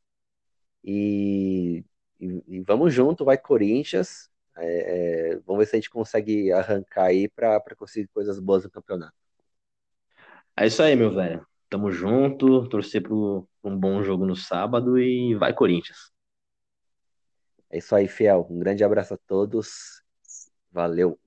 E, 0.84 1.86
e, 2.20 2.44
e 2.48 2.62
vamos 2.62 2.94
junto, 2.94 3.26
vai 3.26 3.38
Corinthians. 3.38 4.30
É, 4.58 5.34
é, 5.34 5.40
vamos 5.46 5.60
ver 5.60 5.66
se 5.66 5.76
a 5.76 5.80
gente 5.80 5.90
consegue 5.90 6.52
arrancar 6.52 7.06
aí 7.06 7.28
para 7.28 7.62
conseguir 7.76 8.08
coisas 8.08 8.40
boas 8.40 8.64
no 8.64 8.72
campeonato. 8.72 9.14
É 10.58 10.66
isso 10.68 10.82
aí, 10.82 10.96
meu 10.96 11.12
velho. 11.12 11.46
Tamo 11.70 11.92
junto, 11.92 12.68
torcer 12.70 13.02
por 13.04 13.48
um 13.64 13.78
bom 13.78 14.02
jogo 14.04 14.26
no 14.26 14.36
sábado 14.36 14.98
e 14.98 15.36
vai 15.36 15.54
Corinthians. 15.54 16.12
É 17.70 17.78
isso 17.78 17.96
aí, 17.96 18.08
Fiel. 18.08 18.48
Um 18.50 18.60
grande 18.60 18.84
abraço 18.84 19.14
a 19.16 19.18
todos. 19.18 20.02
Valeu. 20.72 21.20